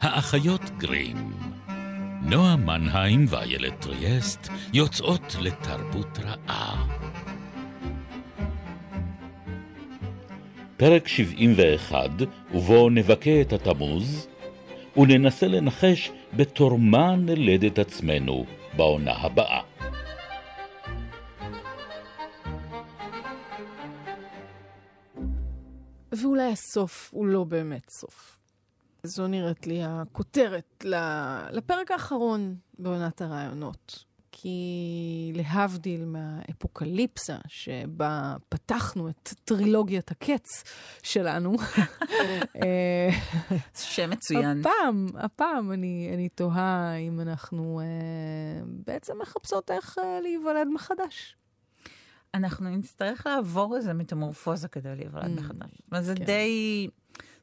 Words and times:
האחיות 0.00 0.70
גרים. 0.76 1.32
נועה 2.22 2.56
מנהיים 2.56 3.24
ואיילת 3.28 3.80
טריאסט 3.80 4.48
יוצאות 4.72 5.36
לתרבות 5.40 6.18
רעה. 6.18 6.86
פרק 10.76 11.08
71, 11.08 12.10
ובו 12.54 12.90
נבכה 12.90 13.40
את 13.40 13.52
התמוז, 13.52 14.28
וננסה 14.96 15.48
לנחש 15.48 16.10
בתור 16.36 16.78
מה 16.78 17.16
נלד 17.16 17.64
את 17.64 17.78
עצמנו 17.78 18.46
בעונה 18.76 19.12
הבאה. 19.12 19.60
ואולי 26.12 26.52
הסוף 26.52 27.10
הוא 27.12 27.26
לא 27.26 27.44
באמת 27.44 27.90
סוף. 27.90 28.37
זו 29.02 29.26
נראית 29.26 29.66
לי 29.66 29.80
הכותרת 29.84 30.84
לפרק 31.50 31.90
האחרון 31.90 32.56
בעונת 32.78 33.22
הרעיונות. 33.22 34.08
כי 34.40 35.32
להבדיל 35.34 36.04
מהאפוקליפסה 36.04 37.36
שבה 37.48 38.36
פתחנו 38.48 39.08
את 39.08 39.34
טרילוגיית 39.44 40.10
הקץ 40.10 40.64
שלנו, 41.02 41.56
אה, 42.62 43.08
שם 43.74 44.10
מצוין. 44.10 44.60
הפעם, 44.60 45.06
הפעם 45.14 45.72
אני, 45.72 46.10
אני 46.14 46.28
תוהה 46.28 46.96
אם 46.96 47.20
אנחנו 47.20 47.80
אה, 47.80 48.64
בעצם 48.86 49.18
מחפשות 49.22 49.70
איך 49.70 49.98
אה, 49.98 50.20
להיוולד 50.22 50.68
מחדש. 50.74 51.36
אנחנו 52.34 52.70
נצטרך 52.70 53.26
לעבור 53.26 53.76
איזה 53.76 53.92
מטמורפוזה 53.92 54.68
כדי 54.68 54.96
להיוולד 54.96 55.38
mm, 55.38 55.40
מחדש. 55.40 55.70
זה 56.00 56.14
כן. 56.14 56.24
די... 56.24 56.88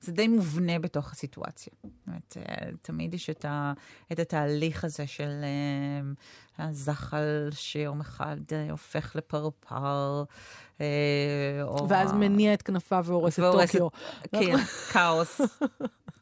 זה 0.05 0.11
די 0.11 0.27
מובנה 0.27 0.79
בתוך 0.79 1.11
הסיטואציה. 1.11 1.73
זאת 1.83 2.37
אה, 2.37 2.67
תמיד 2.81 3.13
יש 3.13 3.29
את, 3.29 3.45
ה, 3.45 3.73
את 4.11 4.19
התהליך 4.19 4.83
הזה 4.83 5.07
של 5.07 5.29
uh, 6.57 6.61
הזחל 6.63 7.49
שיום 7.51 8.01
אחד 8.01 8.37
uh, 8.49 8.71
הופך 8.71 9.15
לפרפר. 9.15 10.23
ואז 11.89 12.11
ה... 12.11 12.13
מניע 12.13 12.53
את 12.53 12.61
כנפיו 12.61 13.03
והורס 13.07 13.39
את 13.39 13.43
טוקיו. 13.51 13.87
כן, 14.31 14.57
כאוס. 14.93 15.41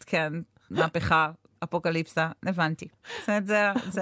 כן, 0.06 0.34
מהפכה, 0.72 1.32
אפוקליפסה, 1.64 2.30
הבנתי. 2.46 2.88
זאת 3.20 3.30
אומרת, 3.30 3.48
זה... 3.48 3.72
זה 3.90 4.02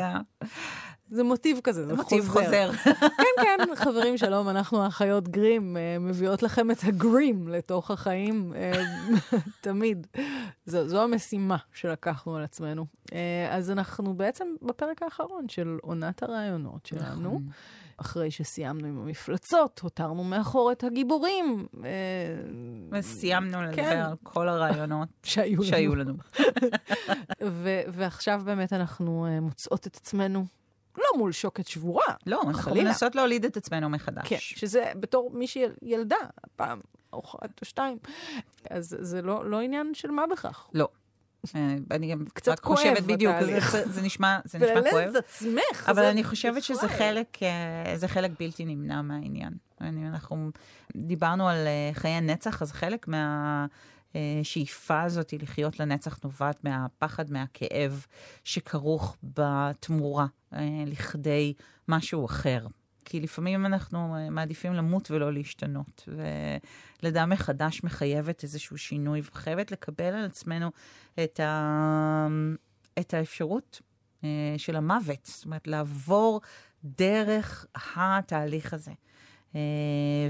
זה 1.12 1.24
מוטיב 1.24 1.60
כזה, 1.64 1.86
זה 1.86 1.94
מוטיב 1.94 2.28
חוזר. 2.28 2.72
כן, 3.18 3.44
כן, 3.44 3.76
חברים, 3.76 4.18
שלום, 4.18 4.50
אנחנו 4.50 4.84
האחיות 4.84 5.28
גרים, 5.28 5.78
אה, 5.78 5.98
מביאות 6.00 6.44
לכם 6.44 6.72
את 6.72 6.78
הגרים 6.84 7.48
לתוך 7.48 7.92
החיים, 7.92 8.54
אה, 8.56 8.84
תמיד. 9.62 10.08
זו, 10.66 10.88
זו 10.88 11.04
המשימה 11.04 11.58
שלקחנו 11.74 12.36
על 12.36 12.44
עצמנו. 12.44 12.86
אה, 13.14 13.48
אז 13.52 13.72
אנחנו 13.72 14.14
בעצם 14.14 14.48
בפרק 14.62 15.04
האחרון 15.04 15.50
של 15.50 15.78
עונת 15.82 16.24
הרעיונות 16.24 16.86
שלנו. 16.86 17.30
נכון. 17.30 17.44
אחרי 17.98 18.32
שסיימנו 18.32 18.88
עם 18.88 19.02
המפלצות, 19.02 19.80
הותרנו 19.80 20.24
מאחור 20.24 20.72
את 20.72 20.84
הגיבורים. 20.84 21.68
וסיימנו 22.92 23.62
לדבר 23.62 23.76
כן. 23.76 24.02
על 24.02 24.14
כל 24.24 24.50
הרעיונות 24.50 25.10
שהיו, 25.24 25.64
שהיו 25.70 25.96
לנו. 25.96 26.14
ועכשיו 27.88 28.42
באמת 28.46 28.74
אנחנו 28.74 29.28
מוצאות 29.42 29.88
את 29.88 29.96
עצמנו 29.96 30.46
לא 30.98 31.18
מול 31.18 31.32
שוקת 31.32 31.68
שבורה. 31.68 32.14
לא, 32.26 32.42
אנחנו 32.48 32.76
מנסות 32.76 33.16
להוליד 33.16 33.46
את 33.46 33.58
עצמנו 33.58 33.90
מחדש. 33.90 34.28
כן, 34.28 34.38
שזה 34.40 34.92
בתור 34.96 35.32
מי 35.34 35.48
שילדה 35.48 36.16
פעם, 36.56 36.80
או 37.14 37.22
אחת 37.26 37.62
או 37.62 37.66
שתיים. 37.66 37.98
אז 38.70 38.98
זה 39.00 39.22
לא, 39.22 39.50
לא 39.50 39.60
עניין 39.60 39.94
של 39.94 40.12
מה 40.12 40.28
בכך. 40.28 40.68
לא. 40.74 40.88
אה, 41.56 41.76
אני 41.92 42.12
גם 42.12 42.26
קצת 42.34 42.60
חושבת 42.60 43.04
בדיוק, 43.04 43.36
זה, 43.42 43.84
זה 43.86 44.02
נשמע, 44.02 44.40
זה 44.46 44.58
נשמע 44.58 44.82
כואב. 44.82 44.94
וללד 44.94 45.16
את 45.16 45.24
עצמך. 45.26 45.90
אבל 45.90 46.06
אני 46.06 46.24
חושבת 46.24 46.64
שזה 46.64 46.88
חלק, 46.88 47.44
אה, 47.44 47.98
זה 47.98 48.08
חלק 48.08 48.32
בלתי 48.40 48.66
נמנע 48.66 49.02
מהעניין. 49.02 49.54
אנחנו 49.82 50.50
דיברנו 50.96 51.50
על 51.50 51.68
אה, 51.68 51.90
חיי 51.94 52.22
נצח, 52.22 52.62
אז 52.62 52.72
חלק 52.72 53.08
מה... 53.08 53.66
השאיפה 54.16 55.02
הזאת 55.02 55.34
לחיות 55.34 55.80
לנצח 55.80 56.20
נובעת 56.24 56.64
מהפחד, 56.64 57.32
מהכאב 57.32 58.06
שכרוך 58.44 59.18
בתמורה 59.24 60.26
אה, 60.54 60.84
לכדי 60.86 61.54
משהו 61.88 62.26
אחר. 62.26 62.68
כי 63.06 63.20
לפעמים 63.20 63.66
אנחנו 63.66 64.16
אה, 64.16 64.30
מעדיפים 64.30 64.74
למות 64.74 65.12
ולא 65.12 65.34
להשתנות. 65.34 66.10
ולידה 67.02 67.26
מחדש 67.26 67.84
מחייבת 67.84 68.44
איזשהו 68.44 68.78
שינוי, 68.78 69.22
וחייבת 69.24 69.72
לקבל 69.72 70.14
על 70.14 70.26
עצמנו 70.26 70.72
את, 71.24 71.40
ה... 71.40 72.28
את 73.00 73.14
האפשרות 73.14 73.82
אה, 74.24 74.30
של 74.58 74.76
המוות. 74.76 75.26
זאת 75.26 75.46
אומרת, 75.46 75.68
לעבור 75.68 76.42
דרך 76.84 77.66
התהליך 77.96 78.74
הזה. 78.74 78.92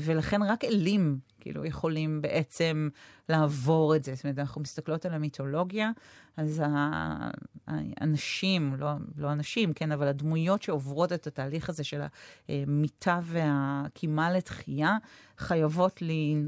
ולכן 0.02 0.44
רק 0.44 0.66
אלים 0.66 1.20
כאילו 1.40 1.66
יכולים 1.66 2.22
בעצם 2.22 2.90
לעבור 3.30 3.96
את 3.96 4.04
זה. 4.04 4.16
זאת 4.16 4.24
אומרת, 4.24 4.40
אנחנו 4.40 4.62
מסתכלות 4.62 5.06
על 5.06 5.14
המיתולוגיה, 5.14 5.92
אז 6.38 6.64
האנשים, 7.68 8.76
לא, 8.76 8.90
לא 9.18 9.32
אנשים, 9.32 9.74
כן, 9.74 9.92
אבל 9.92 10.08
הדמויות 10.08 10.64
שעוברות 10.64 11.14
את 11.14 11.28
התהליך 11.28 11.70
הזה 11.70 11.84
של 11.84 12.02
המיטה 12.50 13.20
והקימה 13.24 14.32
לתחייה, 14.32 14.98
חייבות 15.38 16.02
לי, 16.02 16.44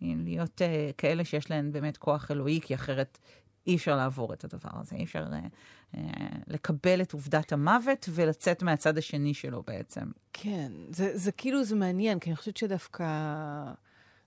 להיות 0.00 0.60
uh, 0.60 0.94
כאלה 0.98 1.24
שיש 1.24 1.50
להן 1.50 1.72
באמת 1.72 1.96
כוח 1.96 2.30
אלוהי, 2.30 2.60
כי 2.60 2.74
אחרת 2.74 3.18
אי 3.66 3.76
אפשר 3.76 3.96
לעבור 3.96 4.32
את 4.32 4.44
הדבר 4.44 4.70
הזה, 4.80 4.96
אי 4.96 5.04
אפשר 5.04 5.24
uh, 5.24 5.96
uh, 5.96 5.98
לקבל 6.46 7.02
את 7.02 7.12
עובדת 7.12 7.52
המוות 7.52 8.08
ולצאת 8.10 8.62
מהצד 8.62 8.98
השני 8.98 9.34
שלו 9.34 9.62
בעצם. 9.66 10.04
כן, 10.32 10.72
זה, 10.88 11.18
זה 11.18 11.32
כאילו, 11.32 11.64
זה 11.64 11.76
מעניין, 11.76 12.18
כי 12.18 12.30
אני 12.30 12.36
חושבת 12.36 12.56
שדווקא... 12.56 13.04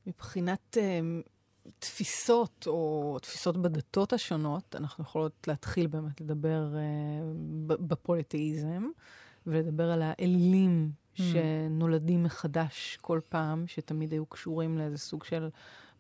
מבחינת 0.08 0.78
uh, 0.78 1.70
תפיסות, 1.80 2.68
או 2.68 3.18
תפיסות 3.22 3.58
בדתות 3.58 4.14
השונות, 4.14 4.75
אנחנו 4.75 5.03
יכולות 5.03 5.48
להתחיל 5.48 5.88
באמת 5.88 6.22
לדבר 6.22 6.68
uh, 6.74 7.74
בפוליטאיזם, 7.80 8.84
ולדבר 9.48 9.92
על 9.92 10.02
האלילים 10.02 10.92
mm. 10.92 11.22
שנולדים 11.22 12.24
מחדש 12.24 12.98
כל 13.02 13.19
פעם, 13.30 13.68
שתמיד 13.68 14.12
היו 14.12 14.25
קשורים 14.25 14.78
לאיזה 14.78 14.98
סוג 14.98 15.24
של 15.24 15.50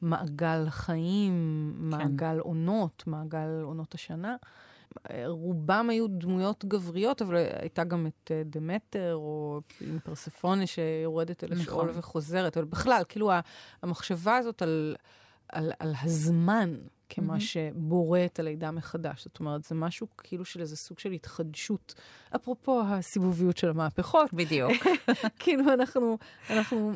מעגל 0.01 0.69
חיים, 0.69 1.73
כן. 1.77 1.83
מעגל 1.83 2.39
עונות, 2.39 3.03
מעגל 3.07 3.61
עונות 3.63 3.95
השנה. 3.95 4.35
רובם 5.25 5.89
היו 5.89 6.07
דמויות 6.07 6.65
גבריות, 6.65 7.21
אבל 7.21 7.35
הייתה 7.35 7.83
גם 7.83 8.07
את 8.07 8.31
אה, 8.31 8.41
דמטר, 8.45 9.15
או 9.15 9.59
עם 9.81 9.99
פרספונה 9.99 10.67
שיורדת 10.67 11.43
אל 11.43 11.53
השאול 11.53 11.85
נכון. 11.85 11.99
וחוזרת. 11.99 12.57
אבל 12.57 12.65
בכלל, 12.65 13.01
כאילו, 13.09 13.31
המחשבה 13.83 14.37
הזאת 14.37 14.61
על, 14.61 14.95
על, 15.49 15.71
על 15.79 15.93
הזמן, 16.01 16.75
כמה 17.09 17.35
mm-hmm. 17.35 17.39
שבורא 17.39 18.19
את 18.25 18.39
הלידה 18.39 18.71
מחדש. 18.71 19.23
זאת 19.23 19.39
אומרת, 19.39 19.63
זה 19.63 19.75
משהו 19.75 20.07
כאילו 20.17 20.45
של 20.45 20.61
איזה 20.61 20.75
סוג 20.75 20.99
של 20.99 21.11
התחדשות. 21.11 21.93
אפרופו 22.35 22.81
הסיבוביות 22.81 23.57
של 23.57 23.69
המהפכות. 23.69 24.33
בדיוק. 24.33 24.71
כאילו 25.39 25.73
אנחנו, 25.73 26.17
אנחנו 26.49 26.91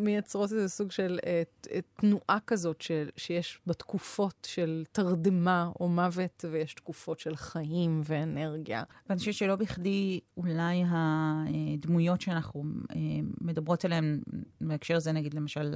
מייצרות 0.00 0.52
איזה 0.52 0.68
סוג 0.68 0.90
של 0.90 1.18
את, 1.42 1.68
את 1.78 1.84
תנועה 1.96 2.38
כזאת 2.46 2.80
של, 2.80 3.08
שיש 3.16 3.60
בה 3.66 3.74
תקופות 3.74 4.48
של 4.50 4.84
תרדמה 4.92 5.70
או 5.80 5.88
מוות, 5.88 6.44
ויש 6.50 6.74
תקופות 6.74 7.20
של 7.20 7.36
חיים 7.36 8.00
ואנרגיה. 8.04 8.82
ואני 9.08 9.18
חושבת 9.18 9.34
שלא 9.34 9.56
בכדי 9.56 10.20
אולי 10.36 10.82
הדמויות 10.88 12.20
שאנחנו 12.20 12.64
אה, 12.90 12.96
מדברות 13.40 13.84
עליהן, 13.84 14.20
בהקשר 14.60 14.96
הזה 14.96 15.12
נגיד 15.12 15.34
למשל 15.34 15.74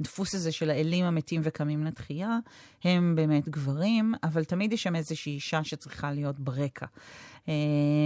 הדפוס 0.00 0.34
הזה 0.34 0.52
של 0.52 0.70
האלים 0.70 1.04
המתים 1.04 1.40
וקמים 1.44 1.84
לתחייה, 1.84 2.38
הם 2.84 3.13
באמת 3.14 3.48
גברים, 3.48 4.14
אבל 4.22 4.44
תמיד 4.44 4.72
יש 4.72 4.82
שם 4.82 4.96
איזושהי 4.96 5.32
אישה 5.32 5.64
שצריכה 5.64 6.12
להיות 6.12 6.40
ברקע. 6.40 6.86
אה, 7.48 7.54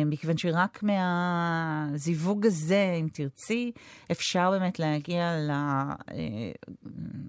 מכיוון 0.07 0.37
שרק 0.37 0.83
מהזיווג 0.83 2.47
הזה, 2.47 2.97
אם 3.01 3.09
תרצי, 3.13 3.73
אפשר 4.11 4.51
באמת 4.51 4.79
להגיע 4.79 5.23
אה, 5.23 6.51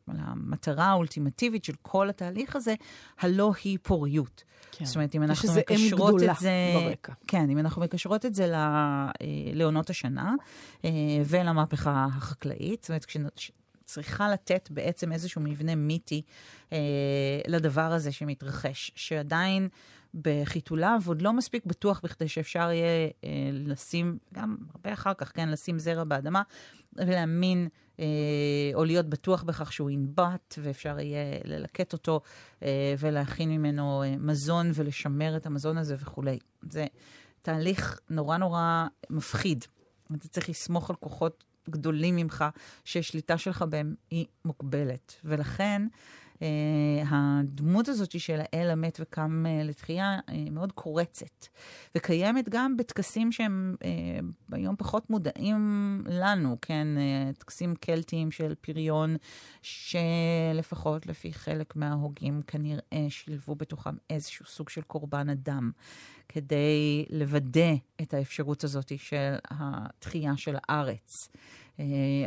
למטרה 0.07 0.85
האולטימטיבית 0.85 1.63
של 1.63 1.73
כל 1.81 2.09
התהליך 2.09 2.55
הזה, 2.55 2.73
הלא 3.19 3.51
היא 3.63 3.77
פוריות. 3.81 4.43
כן. 4.71 4.85
זאת 4.85 4.95
אומרת, 4.95 5.15
אם 5.15 5.23
אנחנו 5.23 5.49
מקשרות 5.53 6.23
את 6.23 6.29
זה... 6.39 6.51
ברקע. 6.75 7.13
כן, 7.27 7.49
אם 7.49 7.59
אנחנו 7.59 7.81
מקשרות 7.81 8.25
את 8.25 8.35
זה 8.35 8.55
אה, 8.55 9.11
לעונות 9.53 9.89
השנה 9.89 10.33
ולמהפכה 11.25 12.07
החקלאית, 12.15 12.81
זאת 12.83 12.89
אומרת, 12.89 13.05
צריכה 13.89 14.29
לתת 14.29 14.69
בעצם 14.71 15.11
איזשהו 15.11 15.41
מבנה 15.41 15.75
מיתי 15.75 16.21
אה, 16.73 16.77
לדבר 17.47 17.81
הזה 17.81 18.11
שמתרחש, 18.11 18.91
שעדיין 18.95 19.69
בחיתוליו, 20.13 21.01
עוד 21.05 21.21
לא 21.21 21.33
מספיק 21.33 21.65
בטוח 21.65 22.01
בכדי 22.03 22.27
שאפשר 22.27 22.71
יהיה 22.71 23.09
אה, 23.23 23.29
לשים, 23.53 24.17
גם 24.33 24.57
הרבה 24.73 24.93
אחר 24.93 25.13
כך, 25.13 25.31
כן, 25.35 25.49
לשים 25.49 25.79
זרע 25.79 26.03
באדמה, 26.03 26.41
ולהאמין 26.93 27.67
אה, 27.99 28.05
או 28.73 28.83
להיות 28.83 29.05
בטוח 29.05 29.43
בכך 29.43 29.73
שהוא 29.73 29.89
ינבט, 29.89 30.55
ואפשר 30.61 30.99
יהיה 30.99 31.39
ללקט 31.43 31.93
אותו 31.93 32.21
אה, 32.63 32.95
ולהכין 32.99 33.49
ממנו 33.49 34.03
אה, 34.03 34.15
מזון 34.17 34.71
ולשמר 34.73 35.37
את 35.37 35.45
המזון 35.45 35.77
הזה 35.77 35.95
וכולי. 35.99 36.39
זה 36.69 36.85
תהליך 37.41 37.99
נורא 38.09 38.37
נורא 38.37 38.87
מפחיד. 39.09 39.65
אתה 40.15 40.27
צריך 40.27 40.49
לסמוך 40.49 40.89
על 40.89 40.95
כוחות 40.95 41.43
גדולים 41.69 42.15
ממך, 42.15 42.45
שהשליטה 42.85 43.37
שלך 43.37 43.61
בהם 43.69 43.95
היא 44.11 44.25
מוגבלת. 44.45 45.15
ולכן, 45.23 45.81
הדמות 47.05 47.87
הזאת 47.87 48.19
של 48.19 48.39
האל 48.39 48.69
המת 48.69 48.97
וקם 49.01 49.45
uh, 49.45 49.67
לתחייה 49.67 50.19
uh, 50.19 50.31
מאוד 50.51 50.71
קורצת, 50.71 51.47
וקיימת 51.95 52.49
גם 52.49 52.77
בטקסים 52.77 53.31
שהם 53.31 53.75
uh, 53.79 54.55
היום 54.55 54.75
פחות 54.75 55.09
מודעים 55.09 56.03
לנו, 56.07 56.57
כן? 56.61 56.87
Uh, 56.95 57.37
טקסים 57.39 57.75
קלטיים 57.75 58.31
של 58.31 58.53
פריון, 58.61 59.15
שלפחות 59.61 61.05
לפי 61.05 61.33
חלק 61.33 61.75
מההוגים 61.75 62.41
כנראה 62.47 63.05
שילבו 63.09 63.55
בתוכם 63.55 63.95
איזשהו 64.09 64.45
סוג 64.45 64.69
של 64.69 64.81
קורבן 64.81 65.29
אדם, 65.29 65.71
כדי 66.29 67.05
לוודא 67.09 67.73
את 68.01 68.13
האפשרות 68.13 68.63
הזאת 68.63 68.91
של 68.97 69.35
התחייה 69.49 70.37
של 70.37 70.55
הארץ. 70.63 71.29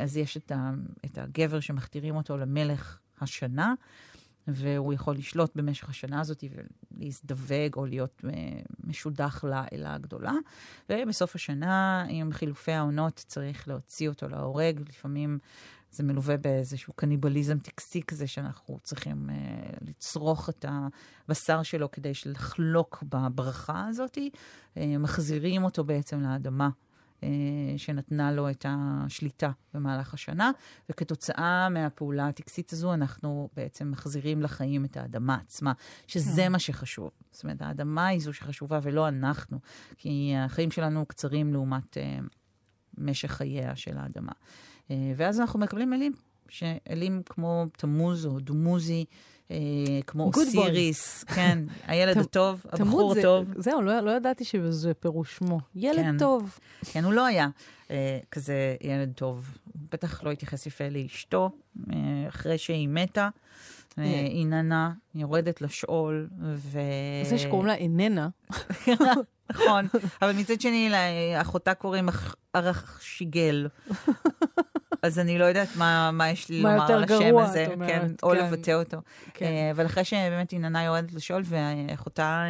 אז 0.02 0.16
יש 0.16 0.36
את 0.36 1.18
הגבר 1.18 1.60
שמכתירים 1.60 2.16
אותו 2.16 2.36
למלך 2.36 2.98
השנה, 3.22 3.74
והוא 4.48 4.92
יכול 4.92 5.16
לשלוט 5.16 5.56
במשך 5.56 5.88
השנה 5.88 6.20
הזאת 6.20 6.44
ולהזדווג 6.50 7.74
או 7.76 7.86
להיות 7.86 8.24
אה, 8.24 8.30
משודח 8.84 9.44
לאלה 9.44 9.94
הגדולה. 9.94 10.32
ובסוף 10.88 11.34
השנה, 11.34 12.04
עם 12.08 12.32
חילופי 12.32 12.72
העונות, 12.72 13.24
צריך 13.26 13.68
להוציא 13.68 14.08
אותו 14.08 14.28
להורג. 14.28 14.80
לפעמים 14.88 15.38
זה 15.92 16.02
מלווה 16.02 16.36
באיזשהו 16.36 16.92
קניבליזם 16.92 17.58
טקסי 17.58 18.02
כזה, 18.02 18.26
שאנחנו 18.26 18.78
צריכים 18.82 19.30
uh, 19.30 19.84
לצרוך 19.88 20.48
את 20.48 20.64
הבשר 21.28 21.62
שלו 21.62 21.90
כדי 21.90 22.12
לחלוק 22.26 23.04
בברכה 23.08 23.86
הזאת. 23.88 24.18
Uh, 24.18 24.80
מחזירים 24.98 25.64
אותו 25.64 25.84
בעצם 25.84 26.20
לאדמה. 26.20 26.68
אה, 27.22 27.28
שנתנה 27.76 28.32
לו 28.32 28.50
את 28.50 28.66
השליטה 28.68 29.50
במהלך 29.74 30.14
השנה, 30.14 30.50
וכתוצאה 30.90 31.68
מהפעולה 31.68 32.28
הטקסית 32.28 32.72
הזו 32.72 32.94
אנחנו 32.94 33.48
בעצם 33.56 33.90
מחזירים 33.90 34.42
לחיים 34.42 34.84
את 34.84 34.96
האדמה 34.96 35.34
עצמה, 35.34 35.72
שזה 36.06 36.42
כן. 36.42 36.52
מה 36.52 36.58
שחשוב. 36.58 37.10
זאת 37.32 37.44
אומרת, 37.44 37.62
האדמה 37.62 38.06
היא 38.06 38.20
זו 38.20 38.32
שחשובה 38.32 38.78
ולא 38.82 39.08
אנחנו, 39.08 39.58
כי 39.98 40.32
החיים 40.36 40.70
שלנו 40.70 41.06
קצרים 41.06 41.52
לעומת 41.52 41.96
uh, 41.96 42.24
משך 42.98 43.30
חייה 43.30 43.76
של 43.76 43.98
האדמה. 43.98 44.32
Uh, 44.32 44.92
ואז 45.16 45.40
אנחנו 45.40 45.58
מקבלים 45.58 45.92
אלים, 45.92 46.12
שאלים 46.48 47.22
כמו 47.26 47.66
תמוז 47.76 48.26
או 48.26 48.40
דומוזי, 48.40 49.04
כמו 50.06 50.30
אוסיריס, 50.34 51.24
כן, 51.24 51.58
הילד 51.86 52.18
הטוב, 52.18 52.66
הבחור 52.72 53.14
הטוב. 53.18 53.46
זהו, 53.56 53.82
לא, 53.82 54.00
לא 54.00 54.10
ידעתי 54.10 54.44
שזה 54.44 54.94
פירוש 54.94 55.36
שמו. 55.36 55.60
ילד 55.74 55.96
כן, 55.96 56.18
טוב. 56.18 56.58
כן, 56.92 57.04
הוא 57.04 57.12
לא 57.12 57.26
היה 57.26 57.48
אה, 57.90 58.18
כזה 58.30 58.76
ילד 58.80 59.12
טוב. 59.14 59.58
בטח 59.92 60.24
לא 60.24 60.30
התייחס 60.30 60.66
יפה 60.66 60.88
לאשתו, 60.88 61.50
אה, 61.92 61.96
אחרי 62.28 62.58
שהיא 62.58 62.88
מתה. 62.88 63.28
אה, 63.98 64.04
היא 64.04 64.46
ננה, 64.46 64.92
יורדת 65.14 65.60
לשאול, 65.60 66.28
ו... 66.42 66.78
זה 67.24 67.38
שקוראים 67.38 67.66
לה 67.66 67.74
איננה. 67.74 68.28
נכון, 69.50 69.86
אבל 70.22 70.32
מצד 70.32 70.60
שני, 70.60 70.90
לאחותה 70.90 71.74
קוראים 71.74 72.08
ארך 72.56 72.98
שיגל. 73.02 73.68
אז 75.02 75.18
אני 75.18 75.38
לא 75.38 75.44
יודעת 75.44 75.68
מה, 75.76 76.10
מה 76.10 76.30
יש 76.30 76.48
לי 76.48 76.62
לומר 76.62 76.92
על 76.92 77.04
השם 77.04 77.38
הזה, 77.38 77.66
אומרת, 77.72 77.88
כן, 77.88 78.08
כן, 78.08 78.12
או 78.22 78.34
לבטא 78.34 78.70
אותו. 78.70 78.96
כן. 79.34 79.46
Uh, 79.46 79.76
אבל 79.76 79.86
אחרי 79.86 80.04
שבאמת 80.04 80.52
עיננה 80.52 80.84
יורדת 80.84 81.12
לשאול 81.12 81.42
ואחותה 81.44 82.44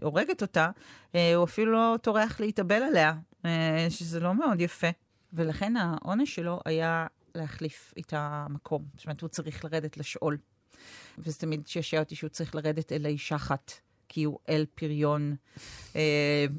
uh, 0.00 0.04
הורגת 0.04 0.42
אותה, 0.42 0.70
uh, 1.12 1.16
הוא 1.36 1.44
אפילו 1.44 1.72
לא 1.72 1.96
טורח 2.02 2.40
להתאבל 2.40 2.82
עליה, 2.82 3.14
uh, 3.42 3.46
שזה 3.88 4.20
לא 4.20 4.34
מאוד 4.34 4.60
יפה. 4.60 4.86
ולכן 5.32 5.76
העונש 5.76 6.34
שלו 6.34 6.60
היה 6.64 7.06
להחליף 7.34 7.94
את 7.98 8.12
המקום. 8.16 8.84
זאת 8.96 9.06
אומרת, 9.06 9.20
הוא 9.20 9.28
צריך 9.28 9.64
לרדת 9.64 9.96
לשאול. 9.96 10.36
וזה 11.18 11.38
תמיד 11.38 11.66
שישע 11.66 11.98
אותי 11.98 12.14
שהוא 12.14 12.30
צריך 12.30 12.54
לרדת 12.54 12.92
אל 12.92 13.06
האישה 13.06 13.36
אחת, 13.36 13.72
כי 14.08 14.24
הוא 14.24 14.38
אל 14.48 14.66
פריון. 14.74 15.36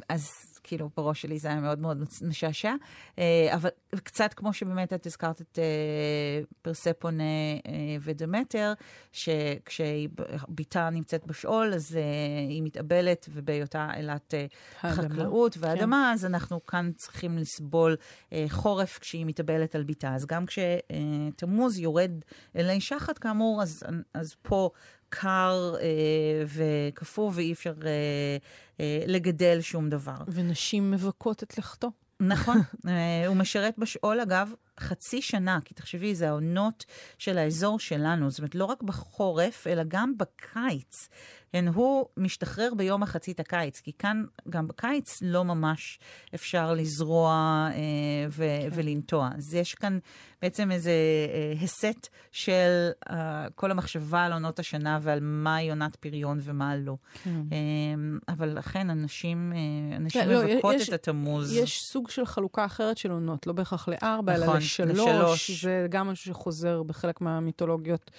אז 0.10 0.30
כאילו 0.68 0.90
בראש 0.98 1.22
שלי 1.22 1.40
זה 1.40 1.48
היה 1.48 1.60
מאוד 1.60 1.80
מאוד 1.80 2.04
משעשע. 2.22 2.74
אה, 3.20 3.50
אבל 3.54 3.70
קצת 4.04 4.34
כמו 4.34 4.54
שבאמת 4.54 4.94
את 4.94 5.06
הזכרת 5.06 5.42
את 5.42 5.60
אה, 5.60 6.42
פרספונה 6.62 7.24
אה, 7.68 7.72
ודמטר, 8.02 8.74
שכשבתה 9.12 10.90
נמצאת 10.90 11.28
בשאול, 11.28 11.74
אז 11.74 12.00
היא 12.50 12.64
מתאבלת, 12.64 13.30
ובהיותה 13.34 13.90
אלת 13.96 14.34
חקלאות 14.82 15.54
כן. 15.54 15.60
ואדמה, 15.64 16.08
כן. 16.10 16.14
אז 16.14 16.26
אנחנו 16.26 16.66
כאן 16.66 16.92
צריכים 16.96 17.38
לסבול 17.38 17.96
חורף 18.50 19.00
כשהיא 19.00 19.26
מתאבלת 19.26 19.76
על 19.76 19.84
בתה. 19.84 20.16
אז 20.16 20.26
גם 20.26 20.46
כשתמוז 20.46 21.80
יורד 21.80 22.12
אלי 22.56 22.82
שחת, 22.82 23.18
כאמור, 23.18 23.62
אז, 23.62 23.84
אז 24.14 24.36
פה 24.42 24.70
קר 25.10 25.76
אה, 25.82 25.88
וקפוא, 26.48 27.32
ואי 27.34 27.54
אפשר 27.54 27.74
אה, 27.86 28.38
אה, 28.80 29.04
לגדל 29.08 29.62
שום 29.62 29.90
דבר. 29.90 30.18
ונשים 30.28 30.92
מבכות 30.92 31.44
את 31.44 31.58
לכתו. 31.58 31.92
נכון, 32.20 32.58
אה, 32.88 33.28
הוא 33.28 33.36
משרת 33.36 33.74
בשאול, 33.78 34.20
אגב, 34.20 34.54
חצי 34.80 35.22
שנה, 35.22 35.60
כי 35.66 35.74
תחשבי, 35.74 36.16
זה 36.16 36.30
העונות 36.30 36.86
של 37.18 37.38
האזור 37.38 37.80
שלנו, 37.80 38.30
זאת 38.30 38.40
אומרת, 38.40 38.56
לא 38.56 38.66
רק 38.66 38.84
בחורף, 38.84 39.68
אלא 39.68 39.84
גם 39.88 40.14
בקיץ. 40.18 41.10
כן, 41.52 41.68
הוא 41.68 42.06
משתחרר 42.18 42.74
ביום 42.78 43.04
מחצית 43.04 43.40
הקיץ, 43.40 43.80
כי 43.80 43.92
כאן, 44.00 44.24
גם 44.50 44.68
בקיץ, 44.68 45.20
לא 45.22 45.46
ממש 45.46 46.00
אפשר 46.36 46.74
לזרוע 46.74 47.32
אה, 47.72 47.78
ו- 48.30 48.44
כן. 48.62 48.70
ולנטוע. 48.72 49.30
אז 49.38 49.54
יש 49.54 49.76
כאן 49.76 50.00
בעצם 50.42 50.72
איזה 50.72 50.92
אה, 51.34 51.64
הסט 51.64 52.08
של 52.32 52.90
אה, 53.10 53.48
כל 53.56 53.72
המחשבה 53.72 54.26
על 54.26 54.34
עונות 54.34 54.60
השנה 54.60 55.00
ועל 55.02 55.20
מהי 55.22 55.70
עונת 55.70 55.96
פריון 55.96 56.40
ומה 56.42 56.76
לא. 56.76 56.96
כן. 57.24 57.30
אה, 57.52 58.34
אבל 58.34 58.60
אכן, 58.60 58.90
אנשים, 58.90 59.54
אה, 59.56 59.98
אנשים 59.98 60.22
כן, 60.22 60.30
לא, 60.30 60.44
מבכות 60.44 60.76
לא, 60.76 60.80
יש, 60.82 60.90
את 60.90 60.94
התמוז. 60.94 61.54
יש 61.54 61.82
סוג 61.82 62.10
של 62.10 62.26
חלוקה 62.26 62.66
אחרת 62.66 62.98
של 62.98 63.12
עונות, 63.12 63.48
לא 63.48 63.54
בהכרח 63.54 63.88
לארבע, 63.88 64.34
נכון, 64.38 64.50
אלא 64.50 64.60
לשלוש. 64.68 65.00
לשלוש. 65.00 65.64
זה 65.64 65.88
גם 65.90 66.08
משהו 66.08 66.26
שחוזר 66.26 66.84
בחלק 66.84 67.22
מהמיתולוגיות 67.22 68.12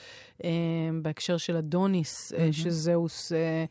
אה, 0.44 0.50
בהקשר 1.02 1.36
של 1.36 1.56
אדוניס, 1.56 2.32
mm-hmm. 2.32 2.52
שזהוס 2.52 3.32
אה, 3.32 3.38
אה, 3.38 3.64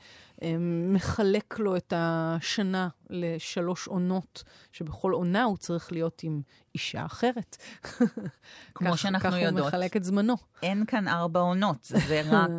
מחלק 0.94 1.60
לו 1.60 1.75
את 1.75 1.94
השנה 1.96 2.88
לשלוש 3.10 3.88
עונות, 3.88 4.44
שבכל 4.72 5.12
עונה 5.12 5.44
הוא 5.44 5.58
צריך 5.58 5.91
להיות 5.91 6.22
עם 6.24 6.41
אישה 6.75 7.06
אחרת. 7.06 7.58
כמו 8.75 8.91
כך, 8.91 8.98
שאנחנו 8.98 9.32
כך 9.32 9.38
יודעות. 9.38 9.67
כך 9.67 9.74
הוא 9.74 9.79
מחלק 9.79 9.98
את 9.98 10.03
זמנו. 10.03 10.36
אין 10.63 10.86
כאן 10.86 11.08
ארבע 11.08 11.39
עונות, 11.39 11.77
זה 11.84 12.22
רק... 12.25 12.50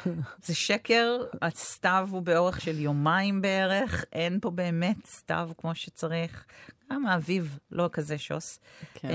זה 0.46 0.54
שקר, 0.54 1.18
הסתיו 1.42 2.08
הוא 2.10 2.22
באורך 2.22 2.60
של 2.60 2.80
יומיים 2.80 3.42
בערך, 3.42 4.04
אין 4.12 4.38
פה 4.40 4.50
באמת 4.50 5.06
סתיו 5.06 5.50
כמו 5.58 5.74
שצריך. 5.74 6.44
גם 6.92 7.06
האביב 7.06 7.58
לא 7.70 7.88
כזה 7.92 8.18
שוס. 8.18 8.58
כן. 8.94 9.08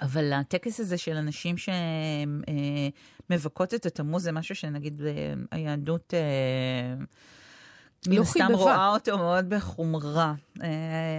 אבל 0.00 0.32
הטקס 0.32 0.80
הזה 0.80 0.98
של 0.98 1.16
אנשים 1.16 1.56
שמבכות 3.28 3.72
אה, 3.72 3.78
את 3.78 3.86
התמוז 3.86 4.22
זה 4.22 4.32
משהו 4.32 4.54
שנגיד 4.54 5.02
היהדות... 5.50 6.14
אה, 6.14 7.04
מן 8.06 8.18
הסתם 8.18 8.48
רואה 8.52 8.88
אותו 8.88 9.18
מאוד 9.18 9.48
בחומרה. 9.48 10.34
אה, 10.62 10.68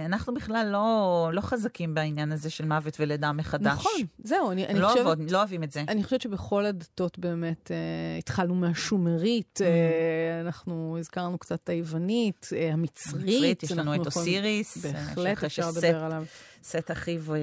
אנחנו 0.06 0.34
בכלל 0.34 0.68
לא, 0.72 1.30
לא 1.32 1.40
חזקים 1.40 1.94
בעניין 1.94 2.32
הזה 2.32 2.50
של 2.50 2.64
מוות 2.64 2.96
ולידה 3.00 3.32
מחדש. 3.32 3.66
נכון, 3.66 4.00
זהו, 4.18 4.50
אני, 4.50 4.66
אני 4.66 4.80
לא 4.80 4.88
חושבת... 4.88 5.06
אוהב, 5.06 5.18
לא 5.30 5.38
אוהבים 5.38 5.62
את 5.62 5.72
זה. 5.72 5.84
אני 5.88 6.04
חושבת 6.04 6.20
שבכל 6.20 6.66
הדתות 6.66 7.18
באמת, 7.18 7.70
אה, 7.70 8.18
התחלנו 8.18 8.54
מהשומרית, 8.54 9.60
mm. 9.62 9.64
אה, 9.64 10.40
אנחנו 10.40 10.96
הזכרנו 10.98 11.38
קצת 11.38 11.62
את 11.64 11.68
היוונית, 11.68 12.48
אה, 12.56 12.72
המצרית. 12.72 13.14
המצרית, 13.14 13.62
יש 13.62 13.72
לנו 13.72 13.94
את 13.94 14.06
אוסיריס. 14.06 14.76
בהחלט 14.76 15.44
אפשר 15.44 15.70
לדבר 15.70 16.04
עליו. 16.04 16.24
סט 16.62 16.90
אחיו 16.90 17.34
אה, 17.34 17.38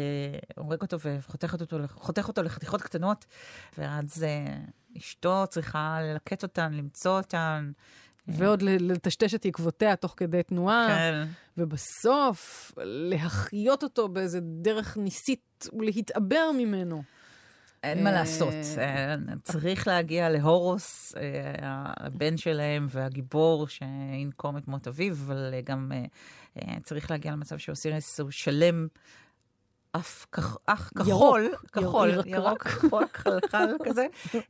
הורג 0.58 0.82
אותו 0.82 0.98
וחותך 1.00 1.54
אותו, 1.54 1.78
אותו 2.28 2.44
לחתיכות 2.44 2.82
קטנות, 2.82 3.26
ואז 3.78 4.24
אה, 4.24 4.58
אשתו 4.98 5.44
צריכה 5.50 6.00
ללקט 6.02 6.44
אותן, 6.44 6.74
למצוא 6.74 7.18
אותן. 7.18 7.72
ועוד 8.28 8.62
לטשטש 8.62 9.34
את 9.34 9.46
עקבותיה 9.46 9.96
תוך 9.96 10.14
כדי 10.18 10.44
תנועה. 10.44 10.88
כן. 10.88 11.28
ובסוף, 11.58 12.72
להחיות 12.84 13.84
אותו 13.84 14.08
באיזה 14.08 14.40
דרך 14.42 14.98
ניסית 14.98 15.68
ולהתעבר 15.80 16.52
ממנו. 16.58 17.04
אין 17.84 18.04
מה 18.04 18.12
לעשות, 18.12 18.54
צריך 19.44 19.88
להגיע 19.88 20.30
להורוס, 20.30 21.16
הבן 21.98 22.38
שלהם 22.38 22.88
והגיבור 22.90 23.68
שינקום 23.68 24.58
את 24.58 24.68
מות 24.68 24.88
אביו, 24.88 25.14
אבל 25.14 25.54
גם 25.64 25.92
צריך 26.84 27.12
להגיע 27.12 27.32
למצב 27.32 27.58
שאוסיריס 27.58 28.20
הוא 28.20 28.32
שלם. 28.32 28.88
אף 29.96 30.26
אח 30.66 30.92
כחול, 30.98 31.52
כחול, 31.74 32.12
ירוק, 32.26 32.64
כחול, 32.68 33.06
חלחל 33.14 33.68
כזה, 33.84 34.06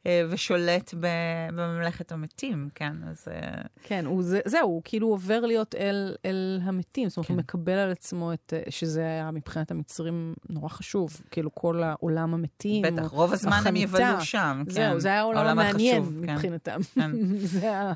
אה, 0.05 0.21
ושולט 0.29 0.93
בממלכת 0.99 2.11
המתים, 2.11 2.69
כן, 2.75 2.93
אז... 3.09 3.25
אה, 3.31 3.61
כן, 3.83 4.05
הוא, 4.05 4.23
זה, 4.23 4.39
זהו, 4.45 4.67
הוא 4.69 4.81
כאילו 4.85 5.07
עובר 5.07 5.39
להיות 5.39 5.75
אל, 5.75 6.15
אל 6.25 6.59
המתים, 6.63 7.09
זאת 7.09 7.17
אומרת, 7.17 7.27
כן. 7.27 7.33
הוא 7.33 7.39
מקבל 7.39 7.71
על 7.71 7.91
עצמו 7.91 8.33
את, 8.33 8.53
אה, 8.55 8.71
שזה 8.71 9.01
היה 9.01 9.31
מבחינת 9.31 9.71
המצרים 9.71 10.33
נורא 10.49 10.69
חשוב, 10.69 11.21
כאילו 11.31 11.55
כל 11.55 11.83
העולם 11.83 12.33
המתים. 12.33 12.83
בטח, 12.83 13.11
רוב 13.11 13.33
הזמן 13.33 13.51
החניתה, 13.51 13.69
הם 13.69 13.75
יבלו 13.75 14.21
שם, 14.21 14.63
כן. 14.65 14.71
זהו, 14.71 14.99
זה 14.99 15.07
היה 15.07 15.19
העולם 15.19 15.47
המעניין 15.47 16.01
החשוב, 16.01 16.25
כן. 16.25 16.33
מבחינתם. 16.33 16.79
כן. 16.95 17.11
זה 17.37 17.61
היה, 17.61 17.93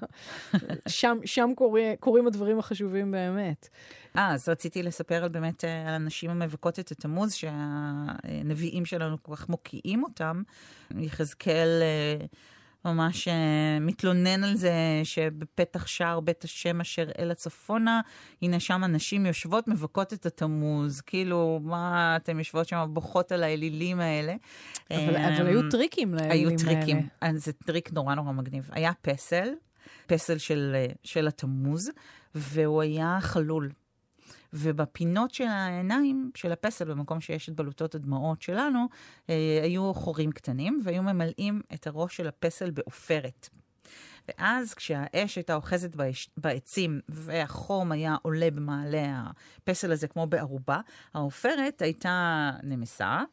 שם, 0.88 1.18
שם 1.26 1.50
קורא, 1.56 1.82
קורים 2.00 2.28
הדברים 2.28 2.60
החשובים 2.60 3.12
באמת. 3.12 3.70
אה, 4.18 4.34
אז 4.34 4.50
רציתי 4.50 4.84
לספר 4.84 5.24
על 5.24 5.30
באמת 5.30 5.64
על 5.64 5.94
הנשים 5.94 6.30
המבכות 6.30 6.80
את 6.80 6.92
התמוז, 6.92 7.34
שהנביאים 7.34 8.86
שלנו 8.86 9.24
כל 9.24 9.36
כך 9.36 9.50
מוקיעים 9.50 10.04
אותם. 10.04 10.42
יחזקאל 10.98 11.82
אה, 11.82 12.26
ממש 12.86 13.28
אה, 13.28 13.80
מתלונן 13.82 14.44
על 14.44 14.56
זה 14.56 14.74
שבפתח 15.04 15.88
שער 15.88 16.20
בית 16.20 16.44
השם 16.44 16.82
אשר 16.82 17.10
אל 17.20 17.32
הצפונה, 17.32 18.02
הנה 18.42 18.60
שם 18.60 18.84
הנשים 18.84 19.26
יושבות, 19.26 19.68
מבכות 19.68 20.14
את 20.14 20.26
התמוז. 20.26 21.02
כאילו, 21.02 21.60
מה 21.64 22.16
אתן 22.16 22.38
יושבות 22.38 22.68
שם, 22.68 22.86
בוכות 22.90 23.32
על 23.32 23.44
האלילים 23.44 24.00
האלה. 24.00 24.36
אבל, 24.92 25.16
אבל 25.16 25.48
היו 25.48 25.70
טריקים 25.70 26.14
לאלילים 26.14 26.32
האלה. 26.32 26.50
היו 26.50 26.58
טריקים. 26.58 27.08
האלה. 27.22 27.40
זה 27.40 27.54
טריק 27.54 27.94
נורא 27.94 28.16
נורא 28.16 28.32
מגניב. 28.32 28.70
היה 28.72 28.92
פסל, 29.02 29.50
פסל 30.08 30.38
של, 30.38 30.72
אה, 30.76 30.86
של 31.04 31.28
התמוז, 31.28 31.92
והוא 32.36 32.82
היה 32.82 33.18
חלול. 33.22 33.70
ובפינות 34.54 35.34
של 35.34 35.48
העיניים, 35.48 36.32
של 36.36 36.52
הפסל, 36.52 36.86
במקום 36.86 37.22
שיש 37.22 37.50
את 37.50 37.56
בלוטות 37.56 37.96
הדמעות 37.96 38.42
שלנו, 38.42 38.86
אה, 39.30 39.60
היו 39.64 39.94
חורים 39.94 40.32
קטנים, 40.32 40.82
והיו 40.84 41.04
ממלאים 41.04 41.62
את 41.74 41.88
הראש 41.88 42.18
של 42.18 42.28
הפסל 42.28 42.72
בעופרת. 42.72 43.50
ואז 44.28 44.74
כשהאש 44.74 45.36
הייתה 45.36 45.56
אוחזת 45.56 45.96
בעצים 46.38 47.00
והחום 47.10 47.92
היה 47.92 48.16
עולה 48.22 48.52
במעלה 48.52 49.24
הפסל 49.58 49.92
הזה 49.92 50.08
כמו 50.08 50.28
בערובה, 50.28 50.80
העופרת 51.14 51.82
הייתה 51.82 52.52
נמסה 52.64 53.24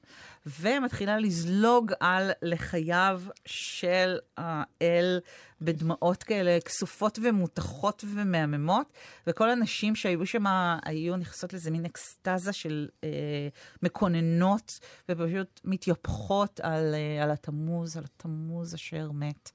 ומתחילה 0.47 1.19
לזלוג 1.19 1.93
על 2.01 2.31
לחייו 2.43 3.23
של 3.45 4.19
האל 4.37 5.21
בדמעות 5.61 6.23
כאלה 6.23 6.59
כסופות 6.65 7.19
ומותחות 7.23 8.05
ומהממות, 8.15 8.93
וכל 9.27 9.51
הנשים 9.51 9.95
שהיו 9.95 10.27
שם 10.27 10.45
היו 10.85 11.17
נכנסות 11.17 11.53
לאיזה 11.53 11.71
מין 11.71 11.85
אקסטזה 11.85 12.53
של 12.53 12.89
אה, 13.05 13.49
מקוננות, 13.83 14.73
ופשוט 15.09 15.61
מתייפחות 15.65 16.61
על, 16.61 16.95
אה, 16.95 17.23
על 17.23 17.31
התמוז, 17.31 17.97
על 17.97 18.05
התמוז 18.05 18.75
אשר 18.75 19.11
מת. 19.13 19.51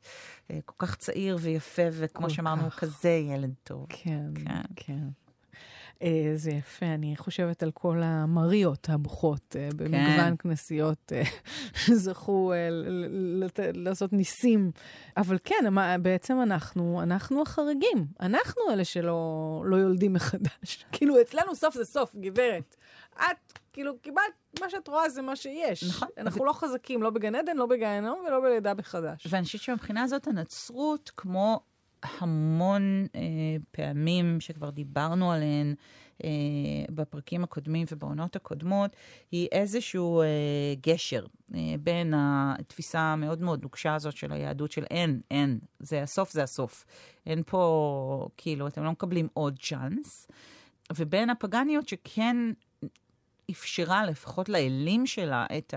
אה, 0.51 0.59
כל 0.65 0.85
כך 0.85 0.95
צעיר 0.95 1.37
ויפה, 1.41 1.81
וכמו 1.91 2.29
שאמרנו, 2.29 2.69
כך. 2.69 2.79
כזה 2.79 3.09
ילד 3.09 3.53
טוב. 3.63 3.85
כן, 3.89 4.33
כן. 4.35 4.61
כן. 4.75 5.07
אה, 6.01 6.31
זה 6.35 6.51
יפה, 6.51 6.85
אני 6.85 7.17
חושבת 7.17 7.63
על 7.63 7.71
כל 7.71 8.01
המריות 8.03 8.89
הבוכות 8.89 9.55
אה, 9.59 9.69
במגוון 9.75 10.17
כן. 10.17 10.35
כנסיות 10.35 11.11
שזכו 11.85 12.53
לעשות 13.73 14.13
ניסים. 14.13 14.71
אבל 15.17 15.37
כן, 15.43 15.65
בעצם 16.01 16.41
אנחנו, 16.41 17.01
אנחנו 17.03 17.41
החריגים. 17.41 18.05
אנחנו 18.19 18.61
אלה 18.71 18.85
שלא 18.85 19.63
לא 19.65 19.75
יולדים 19.75 20.13
מחדש. 20.13 20.85
כאילו, 20.91 21.21
אצלנו 21.21 21.55
סוף 21.55 21.75
זה 21.75 21.85
סוף, 21.85 22.15
גברת. 22.15 22.75
את, 23.15 23.59
כאילו, 23.73 23.99
קיבלת, 24.01 24.59
מה 24.61 24.69
שאת 24.69 24.87
רואה 24.87 25.09
זה 25.09 25.21
מה 25.21 25.35
שיש. 25.35 25.83
נכון. 25.83 26.07
אנחנו 26.17 26.45
לא 26.45 26.53
חזקים, 26.53 27.03
לא 27.03 27.09
בגן 27.09 27.35
עדן, 27.35 27.57
לא 27.57 27.65
בגיהנום 27.65 28.19
ולא 28.27 28.39
בלידה 28.39 28.73
מחדש. 28.73 29.27
ואני 29.29 29.45
חושבת 29.45 29.61
שמבחינה 29.61 30.03
הזאת 30.03 30.27
הנצרות, 30.27 31.11
כמו 31.17 31.59
המון 32.03 33.07
אה, 33.15 33.21
פעמים 33.71 34.39
שכבר 34.39 34.69
דיברנו 34.69 35.31
עליהן 35.31 35.75
אה, 36.23 36.29
בפרקים 36.89 37.43
הקודמים 37.43 37.85
ובעונות 37.91 38.35
הקודמות, 38.35 38.95
היא 39.31 39.47
איזשהו 39.51 40.21
אה, 40.21 40.27
גשר 40.81 41.25
אה, 41.55 41.59
בין 41.79 42.13
התפיסה 42.17 42.99
המאוד 42.99 43.41
מאוד 43.41 43.61
נוקשה 43.63 43.95
הזאת 43.95 44.17
של 44.17 44.31
היהדות 44.31 44.71
של 44.71 44.83
אין, 44.83 45.21
אין, 45.31 45.59
זה 45.79 46.03
הסוף, 46.03 46.31
זה 46.31 46.43
הסוף. 46.43 46.85
אין 47.25 47.43
פה, 47.45 48.27
כאילו, 48.37 48.67
אתם 48.67 48.83
לא 48.83 48.91
מקבלים 48.91 49.27
עוד 49.33 49.59
צ'אנס. 49.59 50.27
ובין 50.95 51.29
הפגניות 51.29 51.87
שכן 51.87 52.37
אפשרה 53.51 54.05
לפחות 54.05 54.49
לאלים 54.49 55.05
שלה 55.05 55.45
את 55.57 55.73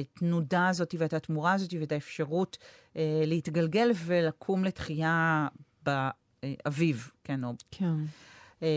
התנודה 0.00 0.68
הזאת 0.68 0.94
ואת 0.98 1.12
התמורה 1.12 1.52
הזאת 1.52 1.74
ואת 1.80 1.92
האפשרות 1.92 2.58
אה, 2.96 3.22
להתגלגל 3.26 3.90
ולקום 4.04 4.64
לתחייה 4.64 5.48
באביב, 5.82 7.10
כן, 7.24 7.44
או... 7.44 7.52
כן. 7.70 7.94
אה, 8.62 8.68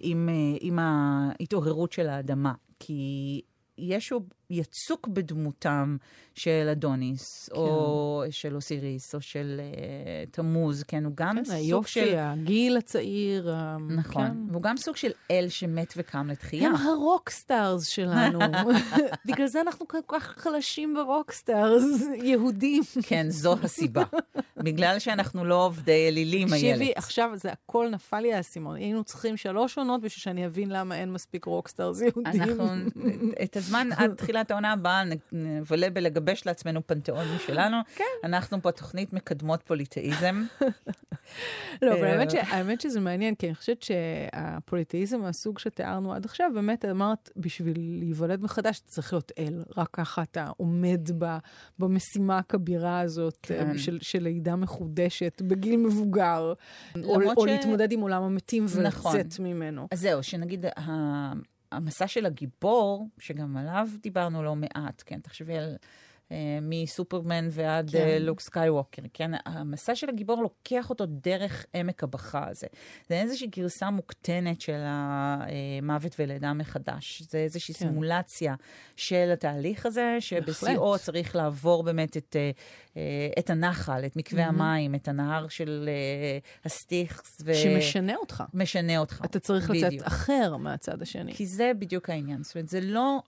עם, 0.00 0.28
אה, 0.28 0.58
עם 0.60 0.78
ההתעוררות 0.78 1.92
של 1.92 2.08
האדמה. 2.08 2.52
כי 2.78 3.40
ישו 3.78 4.20
יצוק 4.52 5.08
בדמותם 5.08 5.96
של 6.34 6.68
אדוניס, 6.72 7.48
כן. 7.48 7.56
או 7.56 8.24
של 8.30 8.54
אוסיריס, 8.54 9.14
או 9.14 9.20
של 9.20 9.60
אה, 9.60 10.30
תמוז, 10.30 10.82
כן, 10.82 11.04
הוא 11.04 11.12
גם 11.16 11.36
כן, 11.36 11.44
סוג 11.44 11.54
היופי, 11.54 11.90
של... 11.90 12.00
היופי, 12.00 12.18
הגיל 12.18 12.76
הצעיר. 12.76 13.54
נכון, 13.88 14.28
כן. 14.28 14.36
והוא 14.50 14.62
גם 14.62 14.76
סוג 14.76 14.96
של 14.96 15.10
אל 15.30 15.46
שמת 15.48 15.94
וקם 15.96 16.28
לתחייה. 16.30 16.68
הם 16.68 16.76
ה 16.76 16.87
rockstars 16.87 17.86
שלנו. 17.86 18.38
בגלל 19.26 19.46
זה 19.46 19.60
אנחנו 19.60 19.88
כל 19.88 19.98
כך 20.08 20.34
חלשים 20.38 20.94
ב 20.94 21.04
rockstars, 21.04 22.02
יהודים. 22.24 22.82
כן, 23.02 23.30
זו 23.30 23.56
הסיבה. 23.62 24.04
בגלל 24.56 24.98
שאנחנו 24.98 25.44
לא 25.44 25.64
עובדי 25.64 26.08
אלילים, 26.08 26.52
איילת. 26.52 26.74
תקשיבי, 26.74 26.92
עכשיו 26.96 27.30
זה 27.34 27.52
הכל 27.52 27.88
נפל 27.90 28.20
לי 28.20 28.34
האסימון. 28.34 28.76
היינו 28.76 29.04
צריכים 29.04 29.36
שלוש 29.36 29.78
עונות 29.78 30.00
בשביל 30.00 30.22
שאני 30.22 30.46
אבין 30.46 30.68
למה 30.70 30.96
אין 30.96 31.12
מספיק 31.12 31.44
rockstars 31.44 32.00
יהודים. 32.00 32.42
אנחנו, 32.42 32.64
את 33.42 33.56
הזמן 33.56 33.88
עד 33.96 34.14
תחילת 34.14 34.41
העונה 34.50 34.72
הבאה 34.72 35.02
נבלה 35.32 35.90
בלגבש 35.90 36.46
לעצמנו 36.46 36.86
פנתיאון 36.86 37.26
משלנו. 37.36 37.76
כן. 37.94 38.04
אנחנו 38.24 38.62
פה 38.62 38.72
תוכנית 38.72 39.12
מקדמות 39.12 39.62
פוליטאיזם. 39.62 40.44
לא, 41.82 41.92
אבל 41.92 42.04
האמת, 42.04 42.30
ש, 42.30 42.34
האמת 42.34 42.80
שזה 42.80 43.00
מעניין, 43.00 43.34
כי 43.34 43.46
אני 43.46 43.54
חושבת 43.54 43.82
שהפוליטאיזם 43.82 45.20
מהסוג 45.20 45.58
שתיארנו 45.58 46.12
עד 46.14 46.24
עכשיו, 46.24 46.50
באמת 46.54 46.84
אמרת, 46.84 47.30
בשביל 47.36 47.76
להיוולד 47.98 48.42
מחדש 48.42 48.80
צריך 48.86 49.12
להיות 49.12 49.32
אל. 49.38 49.62
רק 49.76 49.88
ככה 49.92 50.22
אתה 50.22 50.50
עומד 50.56 51.10
במשימה 51.78 52.38
הכבירה 52.38 53.00
הזאת 53.00 53.38
כן. 53.42 53.78
של, 53.78 53.98
של 54.02 54.22
לידה 54.22 54.56
מחודשת 54.56 55.42
בגיל 55.42 55.76
מבוגר, 55.76 56.52
או, 57.04 57.46
להתמודד 57.46 57.92
עם 57.92 58.00
עולם 58.00 58.22
המתים 58.22 58.66
ולצאת 58.68 58.84
נכון. 58.86 59.16
ממנו. 59.40 59.88
אז 59.90 60.00
זהו, 60.00 60.22
שנגיד... 60.22 60.66
המסע 61.72 62.06
של 62.06 62.26
הגיבור, 62.26 63.08
שגם 63.18 63.56
עליו 63.56 63.88
דיברנו 64.00 64.42
לא 64.42 64.56
מעט, 64.56 65.02
כן, 65.06 65.20
תחשבי 65.20 65.58
על 65.58 65.76
מסופרמן 66.62 67.48
ועד 67.50 67.90
כן. 67.90 67.98
אה, 67.98 68.18
לוק 68.18 68.40
סקייווקר, 68.40 69.02
כן? 69.12 69.30
המסע 69.44 69.94
של 69.94 70.08
הגיבור 70.08 70.42
לוקח 70.42 70.90
אותו 70.90 71.06
דרך 71.06 71.66
עמק 71.74 72.04
הבכה 72.04 72.48
הזה. 72.48 72.66
זה 73.08 73.20
איזושהי 73.20 73.46
גרסה 73.46 73.90
מוקטנת 73.90 74.60
של 74.60 74.80
המוות 74.84 76.16
ולידה 76.18 76.52
מחדש. 76.52 77.22
זה 77.22 77.38
איזושהי 77.38 77.74
כן. 77.74 77.78
סימולציה 77.78 78.54
של 78.96 79.30
התהליך 79.32 79.86
הזה, 79.86 80.16
שבשיאו 80.20 80.98
צריך 80.98 81.36
לעבור 81.36 81.82
באמת 81.82 82.16
את, 82.16 82.36
אה, 82.96 83.00
את 83.38 83.50
הנחל, 83.50 84.02
את 84.06 84.16
מקווה 84.16 84.44
mm-hmm. 84.44 84.48
המים, 84.48 84.94
את 84.94 85.08
הנהר 85.08 85.48
של 85.48 85.88
הסטיכס. 86.64 87.42
ו... 87.44 87.54
שמשנה 87.54 88.16
אותך. 88.16 88.44
משנה 88.54 88.98
אותך. 88.98 89.20
אתה 89.24 89.38
צריך 89.38 89.70
בדיוק. 89.70 89.92
לצאת 89.92 90.06
אחר 90.06 90.56
מהצד 90.56 91.02
השני. 91.02 91.34
כי 91.34 91.46
זה 91.46 91.72
בדיוק 91.78 92.10
העניין. 92.10 92.42
זאת 92.42 92.54
אומרת, 92.54 92.68
זה 92.68 92.80
לא... 92.80 93.22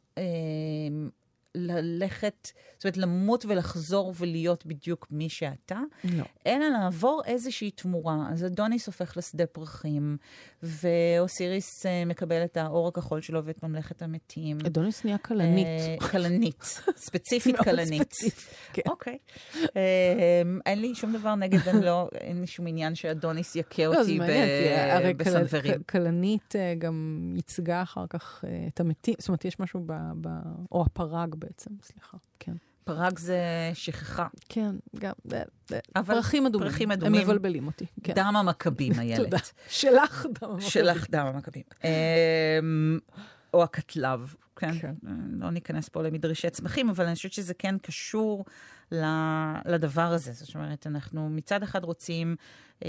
ללכת, 1.55 2.49
זאת 2.75 2.85
אומרת, 2.85 2.97
למות 2.97 3.45
ולחזור 3.45 4.15
ולהיות 4.19 4.67
בדיוק 4.67 5.07
מי 5.11 5.29
שאתה, 5.29 5.81
לא. 6.05 6.25
אלא 6.47 6.69
לעבור 6.69 7.23
איזושהי 7.27 7.71
תמורה. 7.71 8.29
אז 8.33 8.45
אדוניס 8.45 8.87
הופך 8.87 9.17
לשדה 9.17 9.47
פרחים, 9.47 10.17
ואוסיריס 10.63 11.87
uh, 11.87 11.89
מקבל 12.07 12.45
את 12.45 12.57
האור 12.57 12.89
הכחול 12.89 13.21
שלו 13.21 13.45
ואת 13.45 13.63
ממלכת 13.63 14.03
המתים. 14.03 14.59
אדוניס 14.67 15.05
נהיה 15.05 15.19
כלנית. 15.19 15.67
כלנית, 16.11 16.63
ספציפית 17.07 17.57
כלנית. 17.57 18.15
כן. 18.73 18.83
אוקיי. 18.89 19.19
Uh, 19.55 19.69
אין 20.67 20.81
לי 20.81 20.95
שום 20.95 21.17
דבר 21.17 21.35
נגד, 21.35 21.59
לא, 21.83 22.09
אין 22.15 22.41
לי 22.41 22.47
שום 22.47 22.67
עניין 22.67 22.95
שאדוניס 22.95 23.57
יכה 23.57 23.85
לא, 23.85 24.01
אותי 24.01 24.19
בסנוורים. 25.17 25.83
כלנית 25.83 26.55
גם 26.79 27.33
ייצגה 27.37 27.83
אחר 27.83 28.05
כך 28.11 28.45
את 28.69 28.81
המתים, 28.81 29.15
זאת 29.19 29.29
אומרת, 29.29 29.45
יש 29.45 29.61
משהו 29.61 29.81
ב... 29.87 29.93
או 30.73 30.83
הפרג 30.83 31.35
בעצם, 31.45 31.71
סליחה, 31.83 32.17
כן. 32.39 32.53
פרג 32.85 33.19
זה 33.19 33.39
שכחה. 33.75 34.27
כן, 34.49 34.77
גם, 34.99 35.13
אבל 35.97 36.15
פרחים 36.15 36.47
אדומים. 36.47 36.69
פרחים 36.69 36.91
אדומים. 36.91 37.21
הם 37.21 37.27
מבלבלים 37.29 37.67
אותי. 37.67 37.87
כן. 38.03 38.13
דם 38.15 38.37
המכבים, 38.37 38.93
איילת. 39.01 39.25
תודה. 39.25 39.39
שלך 39.69 40.27
דם 40.27 40.51
המכבים. 40.51 40.71
שלך 40.71 41.11
דם 41.11 41.27
המכבים. 41.27 41.63
אמ, 41.85 42.99
או 43.55 43.63
הקטלב, 43.63 44.35
כן? 44.57 44.79
כן. 44.79 44.95
לא 45.33 45.51
ניכנס 45.51 45.89
פה 45.89 46.03
למדרשי 46.03 46.51
צמחים, 46.51 46.89
אבל 46.89 47.05
אני 47.05 47.15
חושבת 47.15 47.33
שזה 47.33 47.55
כן 47.55 47.79
קשור 47.79 48.45
לדבר 49.65 50.03
הזה. 50.03 50.33
זאת 50.33 50.55
אומרת, 50.55 50.87
אנחנו 50.87 51.31
מצד 51.31 51.63
אחד 51.63 51.85
רוצים 51.85 52.37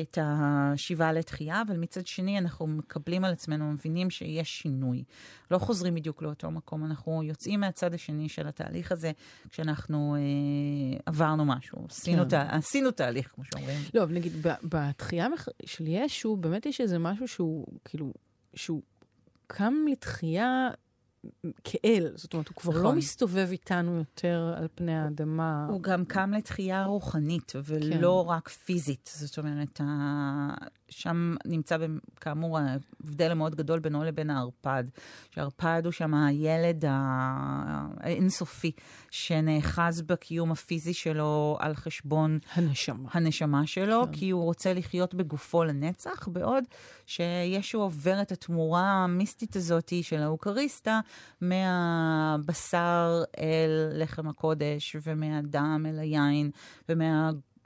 את 0.01 0.17
השיבה 0.21 1.11
לתחייה, 1.11 1.61
אבל 1.67 1.77
מצד 1.77 2.07
שני 2.07 2.37
אנחנו 2.37 2.67
מקבלים 2.67 3.25
על 3.25 3.31
עצמנו, 3.31 3.71
מבינים 3.71 4.09
שיש 4.09 4.49
שינוי. 4.49 5.03
לא 5.51 5.57
חוזרים 5.57 5.95
בדיוק 5.95 6.21
לאותו 6.21 6.51
מקום, 6.51 6.85
אנחנו 6.85 7.23
יוצאים 7.23 7.59
מהצד 7.59 7.93
השני 7.93 8.29
של 8.29 8.47
התהליך 8.47 8.91
הזה, 8.91 9.11
כשאנחנו 9.49 10.15
אה, 10.15 10.99
עברנו 11.05 11.45
משהו, 11.45 11.85
עשינו, 11.89 12.23
כן. 12.23 12.29
תה, 12.29 12.47
עשינו 12.49 12.91
תהליך, 12.91 13.31
כמו 13.35 13.45
שאומרים. 13.45 13.79
לא, 13.93 14.03
אבל 14.03 14.13
נגיד, 14.13 14.33
בתחייה 14.63 15.27
של 15.65 15.83
ישו, 15.87 16.35
באמת 16.35 16.65
יש 16.65 16.81
איזה 16.81 16.99
משהו 16.99 17.27
שהוא, 17.27 17.65
כאילו, 17.85 18.13
שהוא 18.53 18.81
קם 19.47 19.73
לתחייה 19.91 20.69
כאל. 21.63 22.11
זאת 22.15 22.33
אומרת, 22.33 22.47
הוא 22.47 22.55
כבר 22.55 22.71
נכון. 22.71 22.83
לא 22.83 22.93
מסתובב 22.93 23.47
איתנו 23.51 23.97
יותר 23.97 24.53
על 24.57 24.67
פני 24.75 24.95
האדמה. 24.95 25.67
הוא 25.69 25.81
גם 25.81 26.05
קם 26.05 26.33
לתחייה 26.37 26.85
רוחנית, 26.85 27.53
ולא 27.63 28.23
כן. 28.25 28.31
רק 28.31 28.49
פיזית. 28.49 29.09
זאת 29.13 29.37
אומרת, 29.37 29.81
ה... 29.81 30.53
שם 30.89 31.35
נמצא, 31.45 31.77
כאמור, 32.21 32.59
ההבדל 32.59 33.31
המאוד 33.31 33.55
גדול 33.55 33.79
בינו 33.79 34.03
לבין 34.03 34.29
הערפד. 34.29 34.83
שהערפד 35.31 35.81
הוא 35.85 35.91
שם 35.91 36.13
הילד 36.13 36.85
האינסופי, 36.87 38.71
שנאחז 39.11 40.01
בקיום 40.01 40.51
הפיזי 40.51 40.93
שלו 40.93 41.57
על 41.59 41.75
חשבון 41.75 42.39
הנשמה. 42.53 43.09
הנשמה 43.13 43.67
שלו, 43.67 44.03
כן. 44.05 44.11
כי 44.11 44.29
הוא 44.29 44.43
רוצה 44.43 44.73
לחיות 44.73 45.13
בגופו 45.13 45.63
לנצח, 45.63 46.27
בעוד 46.27 46.63
שישו 47.05 47.81
עובר 47.81 48.21
את 48.21 48.31
התמורה 48.31 49.03
המיסטית 49.03 49.55
הזאת 49.55 49.93
של 50.01 50.21
האוכריסטה, 50.21 50.99
מהבשר 51.41 53.23
אל 53.39 53.89
לחם 53.93 54.27
הקודש, 54.27 54.95
ומהדם 55.03 55.85
אל 55.89 55.99
היין, 55.99 56.51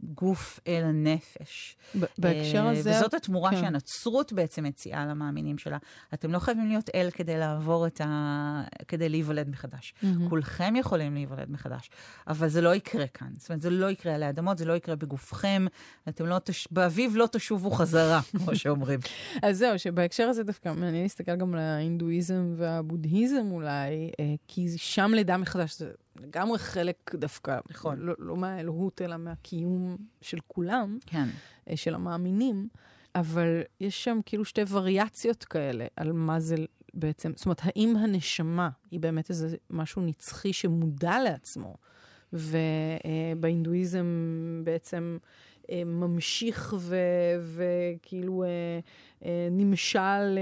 ומהגוף 0.04 0.60
אל 0.68 0.84
הנפש. 0.84 1.78
ב- 2.00 2.06
בהקשר 2.18 2.58
אה, 2.58 2.72
הזה... 2.72 2.92
וזאת 2.92 3.14
התמורה 3.14 3.52
כן. 3.52 3.62
שהנצרות 3.62 4.34
בעצם 4.34 4.64
מציעה 4.64 5.06
למאמינים 5.06 5.58
שלה. 5.58 5.78
אתם 6.14 6.32
לא 6.32 6.40
חייבים 6.40 6.68
להיות 6.68 6.90
אל 6.96 7.10
כדי 7.14 7.38
לעבור 7.38 7.88
את 7.88 8.02
ה... 8.02 8.64
כדי 8.88 9.10
להיוולד 9.10 9.50
מחדש. 9.50 9.94
מהמם. 10.04 10.30
כולכם 10.30 10.74
יכולים 10.76 11.14
להיוולד 11.14 11.52
מחדש, 11.52 11.90
אבל 12.28 12.48
זה 12.48 12.62
לא 12.62 12.76
יקרה 12.76 13.08
כאן. 13.08 13.28
זאת 13.38 13.50
אומרת, 13.50 13.62
זה 13.62 13.70
לא 13.70 13.92
יקרה 13.92 14.16
עלי 14.16 14.30
אדמות, 14.30 14.58
זה 14.58 14.66
לא 14.66 14.74
יקרה 14.74 14.96
בגופכם. 14.96 15.66
אתם 16.10 16.26
לא 16.26 16.40
תש... 16.44 16.68
באביב 16.72 17.16
לא 17.16 17.28
תשובו 17.32 17.72
חזרה, 17.72 18.22
כמו 18.38 18.56
שאומרים. 18.56 19.00
אז 19.42 19.58
זהו, 19.58 19.80
שבהקשר 19.80 20.24
הזה 20.24 20.44
דווקא 20.44 20.74
מעניין 20.74 21.04
להסתכל 21.04 21.36
גם 21.36 21.54
על 21.54 21.60
ההינדואיזם 21.60 22.54
והבודהיזם 22.58 23.52
אולי, 23.52 24.12
אה, 24.20 24.34
כי 24.48 24.68
שם 24.78 25.12
לידה 25.16 25.38
מחדש 25.38 25.80
זה 25.80 25.92
לגמרי 26.20 26.60
חלק 26.60 27.16
דווקא, 27.16 27.60
נכון. 27.70 28.00
לא, 28.00 28.14
לא 28.20 28.38
מהאלוהות, 28.38 29.02
אלא 29.02 29.18
מהקיום 29.18 29.98
של 30.22 30.38
כולם, 30.48 30.98
כן. 31.06 31.28
אה, 31.70 31.78
של 31.78 31.96
המאמינים, 31.96 32.68
אבל 33.16 33.62
יש 33.80 34.04
שם 34.04 34.20
כאילו 34.26 34.46
שתי 34.46 34.62
וריאציות 34.70 35.44
כאלה 35.44 35.86
על 35.96 36.12
מה 36.12 36.40
זה 36.40 36.56
בעצם, 36.94 37.32
זאת 37.36 37.46
אומרת, 37.46 37.62
האם 37.64 37.96
הנשמה 37.96 38.70
היא 38.92 39.00
באמת 39.00 39.30
איזה 39.30 39.58
משהו 39.70 40.02
נצחי 40.02 40.54
שמודע 40.54 41.24
לעצמו, 41.24 41.76
ובהינדואיזם 42.34 44.06
בעצם 44.64 45.18
אה, 45.22 45.28
ממשיך 45.86 46.74
ו- 46.80 46.96
וכאילו 47.56 48.44
אה, 48.44 48.50
אה, 49.26 49.48
נמשל 49.52 50.00
אה, 50.00 50.42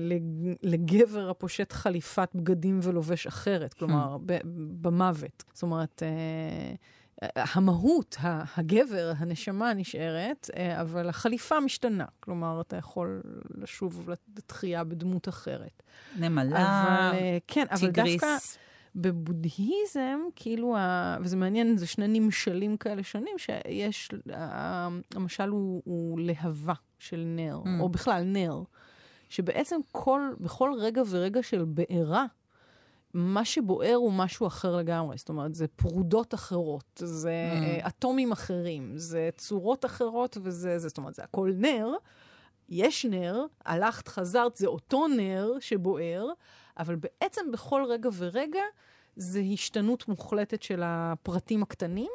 לג- 0.00 0.54
לגבר 0.62 1.30
הפושט 1.30 1.72
חליפת 1.72 2.28
בגדים 2.34 2.80
ולובש 2.82 3.26
אחרת, 3.26 3.74
כלומר, 3.74 4.16
ב- 4.26 4.38
במוות. 4.80 5.44
זאת 5.52 5.62
אומרת, 5.62 6.02
אה, 6.02 6.74
המהות, 7.54 8.16
הגבר, 8.56 9.12
הנשמה 9.16 9.74
נשארת, 9.74 10.50
אה, 10.56 10.80
אבל 10.80 11.08
החליפה 11.08 11.60
משתנה. 11.60 12.04
כלומר, 12.20 12.60
אתה 12.60 12.76
יכול 12.76 13.22
לשוב 13.54 14.08
לתחייה 14.36 14.84
בדמות 14.84 15.28
אחרת. 15.28 15.82
נמלה, 16.18 16.56
אבל, 16.56 17.16
אה, 17.16 17.38
כן, 17.46 17.66
אבל 17.70 17.90
דווקא. 18.20 18.36
בבודהיזם, 18.94 20.20
כאילו, 20.36 20.76
ה... 20.76 21.16
וזה 21.20 21.36
מעניין, 21.36 21.76
זה 21.76 21.86
שני 21.86 22.20
נמשלים 22.20 22.76
כאלה 22.76 23.02
שונים, 23.02 23.38
שיש, 23.38 24.08
ה- 24.34 24.88
המשל 25.14 25.48
הוא, 25.48 25.82
הוא 25.84 26.20
להבה 26.20 26.74
של 26.98 27.24
נר, 27.26 27.60
Mm. 27.64 27.68
או 27.80 27.88
בכלל 27.88 28.22
נר, 28.22 28.62
שבעצם 29.28 29.76
כל, 29.92 30.20
בכל 30.40 30.72
רגע 30.78 31.02
ורגע 31.10 31.42
של 31.42 31.64
בעירה, 31.64 32.26
מה 33.14 33.44
שבוער 33.44 33.94
הוא 33.94 34.12
משהו 34.12 34.46
אחר 34.46 34.76
לגמרי. 34.76 35.18
זאת 35.18 35.28
אומרת, 35.28 35.54
זה 35.54 35.66
פרודות 35.68 36.34
אחרות, 36.34 37.02
זה 37.04 37.32
Mm. 37.52 37.84
mm. 37.84 37.86
אטומים 37.88 38.32
אחרים, 38.32 38.92
זה 38.96 39.30
צורות 39.36 39.84
אחרות, 39.84 40.36
וזה, 40.42 40.78
זה, 40.78 40.88
זאת 40.88 40.98
אומרת, 40.98 41.14
זה 41.14 41.22
הכל 41.22 41.50
נר. 41.56 41.88
יש 42.68 43.04
נר, 43.04 43.44
הלכת, 43.64 44.08
חזרת, 44.08 44.56
זה 44.56 44.66
אותו 44.66 45.08
נר 45.08 45.52
שבוער, 45.60 46.26
אבל 46.82 46.96
בעצם 46.96 47.40
בכל 47.52 47.84
רגע 47.88 48.10
ורגע 48.16 48.62
זה 49.16 49.42
השתנות 49.52 50.08
מוחלטת 50.08 50.62
של 50.62 50.82
הפרטים 50.84 51.62
הקטנים, 51.62 52.10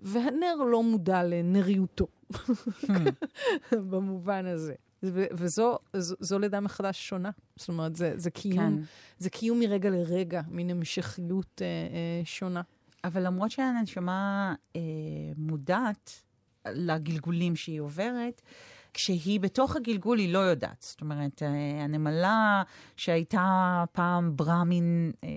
והנר 0.00 0.54
לא 0.70 0.82
מודע 0.82 1.24
לנריותו, 1.24 2.06
במובן 3.90 4.46
הזה. 4.46 4.74
ו- 5.02 5.26
וזו 5.32 5.78
זו, 5.96 6.16
זו 6.20 6.38
לידה 6.38 6.60
מחדש 6.60 7.08
שונה. 7.08 7.30
זאת 7.56 7.68
אומרת, 7.68 7.96
זה, 7.96 8.12
זה, 8.16 8.30
קיום, 8.30 8.56
כן. 8.56 8.82
זה 9.18 9.30
קיום 9.30 9.60
מרגע 9.60 9.90
לרגע, 9.90 10.42
מין 10.48 10.70
המשכיות 10.70 11.62
אה, 11.62 11.66
אה, 11.66 12.24
שונה. 12.24 12.62
אבל 13.04 13.26
למרות 13.26 13.50
שהנשמה 13.50 14.54
אה, 14.76 14.80
מודעת 15.36 16.22
לגלגולים 16.66 17.56
שהיא 17.56 17.80
עוברת, 17.80 18.42
כשהיא 18.94 19.40
בתוך 19.40 19.76
הגלגול 19.76 20.18
היא 20.18 20.32
לא 20.32 20.38
יודעת. 20.38 20.82
זאת 20.88 21.00
אומרת, 21.00 21.42
אה, 21.42 21.84
הנמלה 21.84 22.62
שהייתה 22.96 23.84
פעם 23.92 24.36
ברמין, 24.36 25.12
אה, 25.24 25.30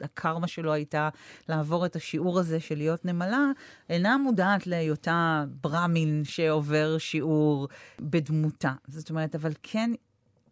שהקרמה 0.00 0.46
שלו 0.46 0.72
הייתה 0.72 1.08
לעבור 1.48 1.86
את 1.86 1.96
השיעור 1.96 2.38
הזה 2.38 2.60
של 2.60 2.76
להיות 2.76 3.04
נמלה, 3.04 3.50
אינה 3.88 4.16
מודעת 4.16 4.66
להיותה 4.66 5.44
ברמין 5.60 6.22
שעובר 6.24 6.98
שיעור 6.98 7.68
בדמותה. 8.00 8.72
זאת 8.88 9.10
אומרת, 9.10 9.34
אבל 9.34 9.52
כן 9.62 9.90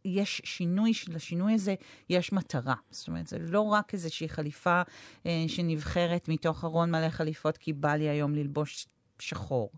יש 0.05 0.43
שינוי, 0.45 0.93
לשינוי 1.09 1.55
הזה 1.55 1.75
יש 2.09 2.33
מטרה. 2.33 2.75
זאת 2.91 3.09
אומרת, 3.09 3.27
זה 3.27 3.39
לא 3.39 3.61
רק 3.61 3.95
איזושהי 3.95 4.29
חליפה 4.29 4.83
אה, 5.27 5.45
שנבחרת 5.49 6.29
מתוך 6.29 6.65
ארון 6.65 6.91
מלא 6.91 7.09
חליפות, 7.09 7.57
כי 7.57 7.73
בא 7.73 7.95
לי 7.95 8.09
היום 8.09 8.35
ללבוש 8.35 8.87
שחור, 9.21 9.71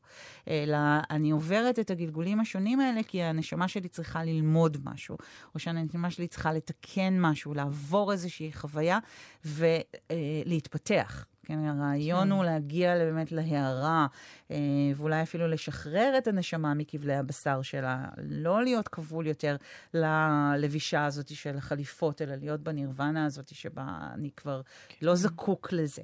אלא 0.48 0.78
אני 1.10 1.30
עוברת 1.30 1.78
את 1.78 1.90
הגלגולים 1.90 2.40
השונים 2.40 2.80
האלה 2.80 3.02
כי 3.02 3.22
הנשמה 3.22 3.68
שלי 3.68 3.88
צריכה 3.88 4.24
ללמוד 4.24 4.76
משהו, 4.84 5.16
או 5.54 5.58
שהנשמה 5.58 6.10
שלי 6.10 6.26
צריכה 6.26 6.52
לתקן 6.52 7.20
משהו, 7.20 7.54
לעבור 7.54 8.12
איזושהי 8.12 8.52
חוויה 8.52 8.98
ולהתפתח. 9.44 11.26
כן, 11.44 11.58
הרעיון 11.58 12.24
כן. 12.24 12.30
הוא 12.30 12.44
להגיע 12.44 12.94
באמת 12.98 13.32
להערה, 13.32 14.06
אה, 14.50 14.56
ואולי 14.96 15.22
אפילו 15.22 15.48
לשחרר 15.48 16.14
את 16.18 16.26
הנשמה 16.26 16.74
מכבלי 16.74 17.14
הבשר 17.14 17.62
שלה, 17.62 18.04
לא 18.28 18.62
להיות 18.62 18.88
כבול 18.88 19.26
יותר 19.26 19.56
ללבישה 19.94 21.04
הזאת 21.04 21.34
של 21.34 21.56
החליפות, 21.56 22.22
אלא 22.22 22.34
להיות 22.34 22.60
בנירוונה 22.60 23.24
הזאת 23.24 23.54
שבה 23.54 23.98
אני 24.14 24.30
כבר 24.36 24.60
כן. 24.88 25.06
לא 25.06 25.14
זקוק 25.14 25.72
לזה. 25.72 26.02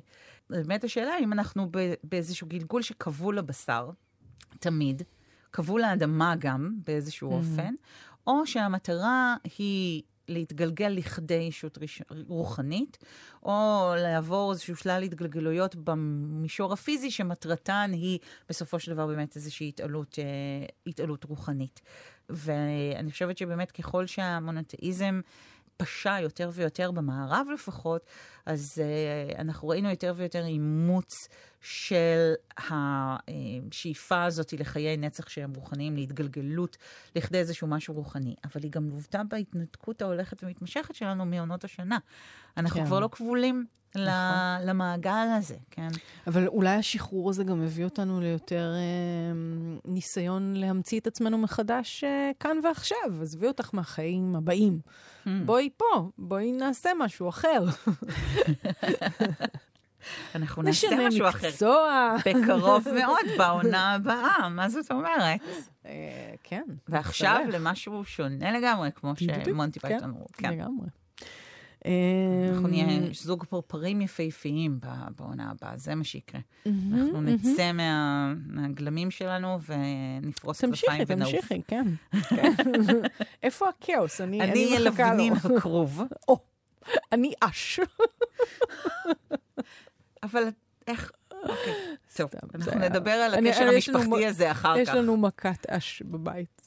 באמת 0.51 0.85
השאלה 0.85 1.13
אם 1.21 1.33
אנחנו 1.33 1.71
באיזשהו 2.05 2.47
גלגול 2.47 2.83
שכבול 2.83 3.39
לבשר, 3.39 3.91
תמיד, 4.61 5.03
כבול 5.53 5.81
לאדמה 5.81 6.35
גם 6.39 6.75
באיזשהו 6.87 7.31
Mhm. 7.31 7.35
אופן, 7.35 7.75
או 8.27 8.47
שהמטרה 8.47 9.37
היא 9.59 10.03
להתגלגל 10.29 10.89
לכדי 10.89 11.35
ישות 11.35 11.79
ריש- 11.79 12.03
רוחנית, 12.29 12.99
או 13.43 13.93
לעבור 13.97 14.51
איזשהו 14.53 14.77
שלל 14.77 15.03
התגלגלויות 15.03 15.77
במישור 15.77 16.73
הפיזי, 16.73 17.11
שמטרתן 17.11 17.91
היא 17.93 18.19
בסופו 18.49 18.79
של 18.81 18.93
דבר 18.95 19.07
באמת 19.07 19.37
איזושהי 19.37 19.69
התעלות, 19.69 20.19
אה, 20.19 20.25
התעלות 20.87 21.25
רוחנית. 21.25 21.81
ואני 22.31 23.11
חושבת 23.11 23.39
שבאמת 23.39 23.71
ככל 23.73 24.07
שהמונותאיזם 24.07 25.21
פשה 25.79 26.21
יותר 26.21 26.51
ויותר 26.53 26.91
במערב 26.91 27.47
לפחות, 27.55 28.03
אז 28.47 28.83
uh, 29.35 29.39
אנחנו 29.39 29.69
ראינו 29.69 29.91
יותר 29.91 30.13
ויותר 30.17 30.45
אימוץ 30.45 31.29
של 31.61 32.33
השאיפה 32.59 34.25
הזאת 34.25 34.53
לחיי 34.53 34.97
נצח 34.97 35.29
שהם 35.29 35.53
רוחניים, 35.55 35.97
להתגלגלות 35.97 36.77
לכדי 37.17 37.39
איזשהו 37.39 37.67
משהו 37.67 37.95
רוחני. 37.95 38.35
אבל 38.45 38.63
היא 38.63 38.71
גם 38.71 38.89
לוותה 38.89 39.23
בהתנתקות 39.29 40.03
ההולכת 40.03 40.45
ומתמשכת 40.45 40.95
שלנו 40.95 41.27
מעונות 41.27 41.65
השנה. 41.65 41.99
אנחנו 42.57 42.81
כן. 42.81 42.87
כבר 42.87 43.01
לא 43.01 43.09
כבולים 43.13 43.67
נכון. 43.95 44.69
למעגל 44.69 45.27
הזה, 45.37 45.57
כן. 45.71 45.89
אבל 46.27 46.47
אולי 46.47 46.75
השחרור 46.75 47.31
הזה 47.31 47.45
גם 47.45 47.61
מביא 47.61 47.85
אותנו 47.85 48.21
ליותר 48.21 48.73
אה, 48.75 49.33
ניסיון 49.85 50.57
להמציא 50.57 51.01
את 51.01 51.07
עצמנו 51.07 51.39
מחדש 51.39 52.05
אה, 52.05 52.31
כאן 52.41 52.57
ועכשיו. 52.65 53.23
עזבי 53.23 53.47
אותך 53.47 53.71
מהחיים 53.73 54.37
הבאים. 54.37 54.81
Hmm. 55.25 55.29
בואי 55.45 55.69
פה, 55.77 56.11
בואי 56.19 56.53
נעשה 56.53 56.91
משהו 56.99 57.29
אחר. 57.29 57.65
אנחנו 60.35 60.63
נעשה 60.63 60.89
משהו 61.09 61.29
אחר. 61.29 61.39
נשנה 61.39 61.49
מקצוע. 61.51 62.17
בקרוב 62.27 62.89
מאוד, 63.01 63.25
בעונה 63.39 63.95
הבאה, 63.95 64.49
מה 64.49 64.69
זאת 64.69 64.91
אומרת? 64.91 65.41
אה, 65.87 66.35
כן. 66.43 66.65
ועכשיו 66.89 67.45
למשהו 67.53 68.05
שונה 68.05 68.59
לגמרי, 68.59 68.91
כמו 68.95 69.13
שמונטי 69.47 69.81
פייטון 69.81 70.11
אמרו. 70.11 70.27
כן, 70.33 70.53
לגמרי. 70.53 70.87
אנחנו 72.53 72.69
נהיה 72.69 72.85
אמ, 72.89 73.15
זוג 73.15 73.45
פרפרים 73.45 74.01
יפהפיים 74.01 74.81
בעונה 75.17 75.51
הבאה, 75.51 75.77
זה 75.77 75.95
מה 75.95 76.05
שיקרה. 76.05 76.41
אנחנו 76.67 77.21
נצא 77.21 77.71
מהגלמים 78.47 79.11
שלנו 79.11 79.59
ונפרוס 79.67 80.61
כנפיים 80.61 81.03
ונעוף. 81.07 81.33
תמשיכי, 81.33 81.63
תמשיכי, 81.63 81.63
כן. 81.69 81.87
איפה 83.43 83.67
הכאוס? 83.69 84.21
אני 84.21 84.41
אהיה 84.41 84.81
לבנין 84.81 85.33
הקרוב. 85.33 86.03
אני 87.13 87.33
אש. 87.41 87.81
אבל 90.33 90.49
איך... 90.87 91.11
אוקיי, 91.43 91.75
טוב, 92.17 92.31
אנחנו 92.55 92.81
נדבר 92.81 93.11
על 93.11 93.35
הקשר 93.35 93.69
המשפחתי 93.69 94.27
הזה 94.27 94.51
אחר 94.51 94.75
כך. 94.75 94.81
יש 94.81 94.89
לנו 94.89 95.17
מכת 95.17 95.67
אש 95.67 96.03
בבית. 96.03 96.67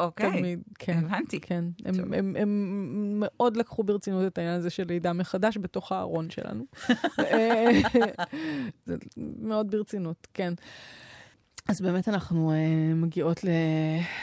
אוקיי, 0.00 0.56
כן. 0.78 0.98
הבנתי. 0.98 1.40
כן, 1.40 1.64
הם 1.84 3.20
מאוד 3.20 3.56
לקחו 3.56 3.82
ברצינות 3.82 4.26
את 4.26 4.38
העניין 4.38 4.58
הזה 4.58 4.70
של 4.70 4.84
לידה 4.88 5.12
מחדש 5.12 5.58
בתוך 5.58 5.92
הארון 5.92 6.30
שלנו. 6.30 6.64
אה, 7.18 7.70
זה 8.86 8.96
מאוד 9.16 9.70
ברצינות, 9.70 10.26
כן. 10.34 10.54
אז 11.68 11.80
באמת 11.80 12.08
אנחנו 12.08 12.52
uh, 12.52 12.94
מגיעות 12.94 13.40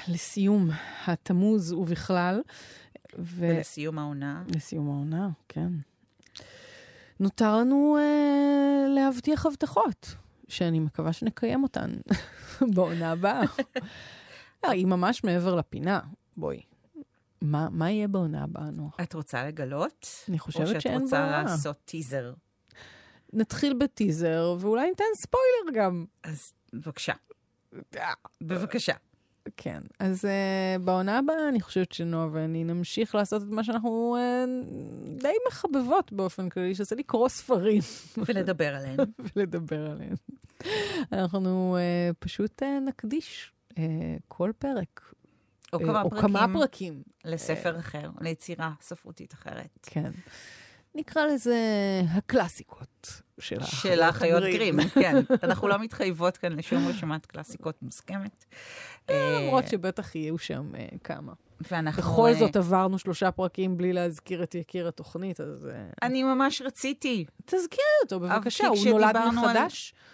לסיום 0.07 0.69
התמוז 1.05 1.71
ובכלל. 1.71 2.41
ולסיום 3.17 3.99
העונה. 3.99 4.43
לסיום 4.55 4.89
העונה, 4.89 5.29
כן. 5.49 5.69
נותר 7.19 7.57
לנו 7.57 7.97
אה, 7.97 8.85
להבטיח 8.95 9.45
הבטחות, 9.45 10.15
שאני 10.47 10.79
מקווה 10.79 11.13
שנקיים 11.13 11.63
אותן 11.63 11.89
בעונה 12.75 13.11
הבאה. 13.11 13.41
לא, 14.63 14.69
היא 14.77 14.85
ממש 14.87 15.23
מעבר 15.23 15.55
לפינה, 15.55 15.99
בואי. 16.37 16.61
מה, 17.41 17.67
מה 17.71 17.91
יהיה 17.91 18.07
בעונה 18.07 18.43
הבאה, 18.43 18.69
נוח? 18.71 18.97
את 19.03 19.13
רוצה 19.13 19.47
לגלות? 19.47 20.07
אני 20.29 20.39
חושבת 20.39 20.81
שאין 20.81 20.93
בעיה. 20.93 21.03
או 21.03 21.07
שאת 21.09 21.21
רוצה 21.41 21.41
לעשות 21.41 21.77
טיזר? 21.85 22.33
נתחיל 23.33 23.73
בטיזר, 23.73 24.55
ואולי 24.59 24.89
ניתן 24.89 25.03
ספוילר 25.21 25.83
גם. 25.83 26.05
אז 26.23 26.53
בבקשה. 26.73 27.13
בבקשה. 28.41 28.93
כן, 29.57 29.79
אז 29.99 30.25
uh, 30.25 30.81
בעונה 30.81 31.17
הבאה 31.17 31.49
אני 31.49 31.61
חושבת 31.61 31.91
שנועה 31.91 32.27
ואני 32.31 32.63
נמשיך 32.63 33.15
לעשות 33.15 33.41
את 33.41 33.47
מה 33.47 33.63
שאנחנו 33.63 34.17
uh, 34.17 35.21
די 35.21 35.33
מחבבות 35.47 36.11
באופן 36.13 36.49
כללי, 36.49 36.75
שזה 36.75 36.95
לקרוא 36.95 37.29
ספרים. 37.29 37.81
ולדבר 38.27 38.75
עליהם. 38.75 38.97
ולדבר 39.35 39.91
עליהם. 39.91 40.15
אנחנו 41.11 41.77
uh, 41.77 42.13
פשוט 42.19 42.63
uh, 42.63 42.65
נקדיש 42.87 43.51
uh, 43.71 43.75
כל 44.27 44.51
פרק. 44.59 45.13
או 45.73 45.79
כמה 45.79 46.01
או 46.01 46.09
פרקים. 46.09 46.27
כמה 46.27 46.47
פרקים. 46.53 47.03
לספר 47.25 47.75
uh, 47.75 47.79
אחר, 47.79 48.09
ליצירה 48.21 48.71
ספרותית 48.81 49.33
אחרת. 49.33 49.79
כן. 49.81 50.11
נקרא 50.95 51.25
לזה 51.25 51.57
הקלאסיקות 52.09 53.21
של 53.39 53.63
של 53.63 54.01
האחיות 54.01 54.43
גרים. 54.43 54.79
כן. 55.01 55.15
אנחנו 55.43 55.67
לא 55.67 55.79
מתחייבות 55.79 56.37
כאן 56.37 56.51
לשום 56.51 56.87
רשימת 56.87 57.25
קלאסיקות 57.25 57.75
מוסכמת. 57.81 58.45
אה, 59.09 59.39
למרות 59.41 59.67
שבטח 59.67 60.15
יהיו 60.15 60.37
שם 60.37 60.75
אה, 60.75 60.87
כמה. 61.03 61.33
ואנחנו... 61.71 62.01
בכל 62.01 62.33
זאת 62.33 62.55
אה, 62.55 62.61
עברנו 62.61 62.99
שלושה 62.99 63.31
פרקים 63.31 63.77
בלי 63.77 63.93
להזכיר 63.93 64.43
את 64.43 64.55
יקיר 64.55 64.87
התוכנית, 64.87 65.41
אז... 65.41 65.67
אני 66.01 66.23
ממש 66.23 66.61
רציתי. 66.61 67.25
תזכירי 67.45 67.83
אותו, 68.03 68.19
בבקשה, 68.19 68.67
הוא 68.67 68.77
נולד 68.89 69.15
מחדש. 69.27 69.93
על... 69.93 70.09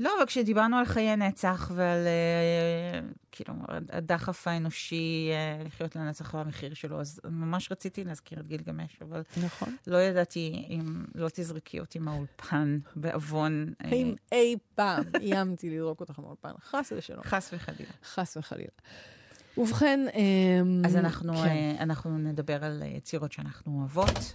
לא, 0.00 0.12
אבל 0.18 0.26
כשדיברנו 0.26 0.76
על 0.76 0.84
חיי 0.84 1.16
נצח 1.16 1.70
ועל 1.74 1.98
uh, 2.06 3.14
כאילו, 3.32 3.54
הדחף 3.92 4.48
האנושי 4.48 5.30
uh, 5.60 5.66
לחיות 5.66 5.96
לנצח 5.96 6.34
והמחיר 6.34 6.74
שלו, 6.74 7.00
אז 7.00 7.20
ממש 7.24 7.72
רציתי 7.72 8.04
להזכיר 8.04 8.40
את 8.40 8.46
גילגמש, 8.46 8.98
אבל 9.02 9.22
נכון. 9.44 9.76
לא 9.86 9.96
ידעתי 9.96 10.66
אם 10.70 11.04
לא 11.14 11.28
תזרקי 11.32 11.80
אותי 11.80 11.98
מהאולפן 11.98 12.78
בעוון. 12.96 13.72
אה, 13.84 13.88
האם 13.90 14.14
uh, 14.16 14.20
אי 14.32 14.56
פעם 14.74 15.04
איימתי 15.22 15.70
לזרוק 15.70 16.00
אותך 16.00 16.18
מהאולפן? 16.18 16.52
חס 16.60 16.92
ושלום. 16.96 17.22
חס 17.24 17.50
וחלילה. 17.52 17.90
חס 18.04 18.36
וחלילה. 18.36 18.68
ובכן, 19.58 20.00
אז 20.84 20.96
אנחנו, 20.96 21.36
כן. 21.36 21.76
אנחנו 21.80 22.18
נדבר 22.18 22.64
על 22.64 22.82
יצירות 22.86 23.32
שאנחנו 23.32 23.78
אוהבות. 23.80 24.34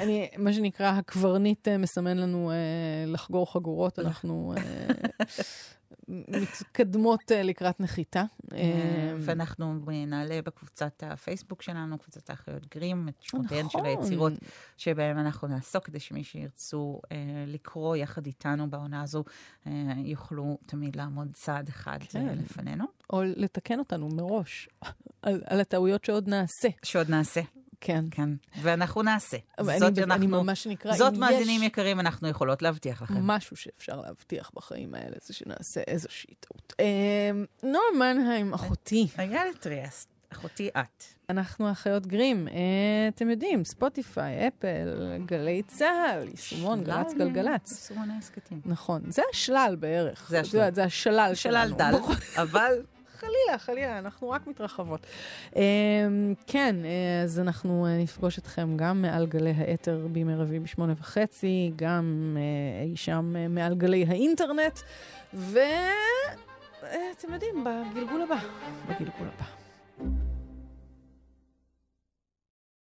אני, 0.00 0.28
מה 0.38 0.52
שנקרא, 0.52 0.90
הקברניט 0.90 1.68
אה, 1.68 1.78
מסמן 1.78 2.16
לנו 2.16 2.50
אה, 2.50 2.56
לחגור 3.06 3.52
חגורות, 3.52 3.98
אנחנו 3.98 4.54
אה, 4.56 4.94
מתקדמות 6.08 7.20
לקראת 7.34 7.80
נחיתה. 7.80 8.24
ואנחנו 9.18 9.74
נעלה 10.06 10.42
בקבוצת 10.42 11.02
הפייסבוק 11.06 11.62
שלנו, 11.62 11.98
קבוצת 11.98 12.30
האחיות 12.30 12.74
גרים, 12.74 13.08
את 13.08 13.14
שמותיהן 13.20 13.68
של 13.68 13.78
נכון. 13.78 13.90
היצירות 13.90 14.32
שבהן 14.76 15.18
אנחנו 15.18 15.48
נעסוק, 15.48 15.84
כדי 15.84 16.00
שמי 16.00 16.24
שירצו 16.24 17.00
לקרוא 17.46 17.96
יחד 17.96 18.26
איתנו 18.26 18.70
בעונה 18.70 19.02
הזו, 19.02 19.24
יוכלו 19.96 20.58
תמיד 20.66 20.96
לעמוד 20.96 21.28
צעד 21.32 21.68
אחד 21.68 21.98
כן. 22.08 22.38
לפנינו. 22.38 22.84
או 23.12 23.22
לתקן 23.22 23.78
אותנו 23.78 24.08
מראש 24.08 24.68
על 25.22 25.60
הטעויות 25.60 26.04
שעוד 26.04 26.28
נעשה. 26.28 26.68
שעוד 26.82 27.10
נעשה. 27.10 27.40
כן. 27.84 28.04
כן, 28.10 28.28
ואנחנו 28.62 29.02
נעשה. 29.02 29.36
זאת 29.60 29.68
אני, 29.68 30.02
אנחנו, 30.02 30.14
אני 30.14 30.26
ממש 30.26 30.66
נקרא, 30.66 30.96
זאת 30.96 31.14
מאזינים 31.14 31.62
יש... 31.62 31.66
יקרים, 31.66 32.00
אנחנו 32.00 32.28
יכולות 32.28 32.62
להבטיח 32.62 33.02
לכם. 33.02 33.26
משהו 33.26 33.56
שאפשר 33.56 34.00
להבטיח 34.00 34.50
בחיים 34.54 34.94
האלה, 34.94 35.16
זה 35.22 35.34
שנעשה 35.34 35.80
איזושהי 35.86 36.34
טעות. 36.40 36.72
אה, 36.80 37.30
נועה 37.62 37.84
מנהיים, 37.98 38.54
אחותי. 38.54 39.08
איילת 39.18 39.58
טריאסט, 39.60 40.08
אחותי 40.32 40.68
את. 40.68 41.04
אנחנו 41.30 41.72
אחיות 41.72 42.06
גרים, 42.06 42.48
אה, 42.48 42.54
אתם 43.08 43.30
יודעים, 43.30 43.64
ספוטיפיי, 43.64 44.48
אפל, 44.48 45.18
גלי 45.26 45.62
צה"ל, 45.66 46.28
יישומון, 46.28 46.84
גל"צ 46.84 47.14
גלגלצ. 47.14 47.70
יישומון 47.70 48.10
ההסכתים. 48.10 48.60
נכון, 48.64 49.02
זה 49.08 49.22
השלל 49.32 49.76
בערך. 49.80 50.26
זה 50.30 50.40
השלל. 50.40 50.74
זה 50.74 50.84
השלל 50.84 51.34
שלנו. 51.34 51.78
שלל 51.78 51.78
דל, 51.78 51.94
אבל 52.42 52.72
חלילה, 53.22 53.58
חלילה, 53.58 53.98
אנחנו 53.98 54.30
רק 54.30 54.46
מתרחבות. 54.46 55.06
אמ, 55.56 56.34
כן, 56.46 56.76
אז 57.24 57.40
אנחנו 57.40 57.86
אה, 57.86 57.98
נפגוש 57.98 58.38
אתכם 58.38 58.76
גם 58.76 59.02
מעל 59.02 59.26
גלי 59.26 59.50
האתר 59.56 60.06
בימי 60.12 60.34
רביעי 60.34 60.60
בשמונה 60.60 60.92
וחצי, 61.00 61.72
גם 61.76 62.36
אה, 62.40 62.84
אי 62.84 62.96
שם 62.96 63.34
אה, 63.36 63.48
מעל 63.48 63.74
גלי 63.74 64.04
האינטרנט, 64.08 64.78
ואתם 65.34 65.62
יודעים, 67.32 67.64
בגלגול 67.64 68.22
הבא. 68.22 68.38
בגלגול 68.88 69.28
הבא. 69.36 69.62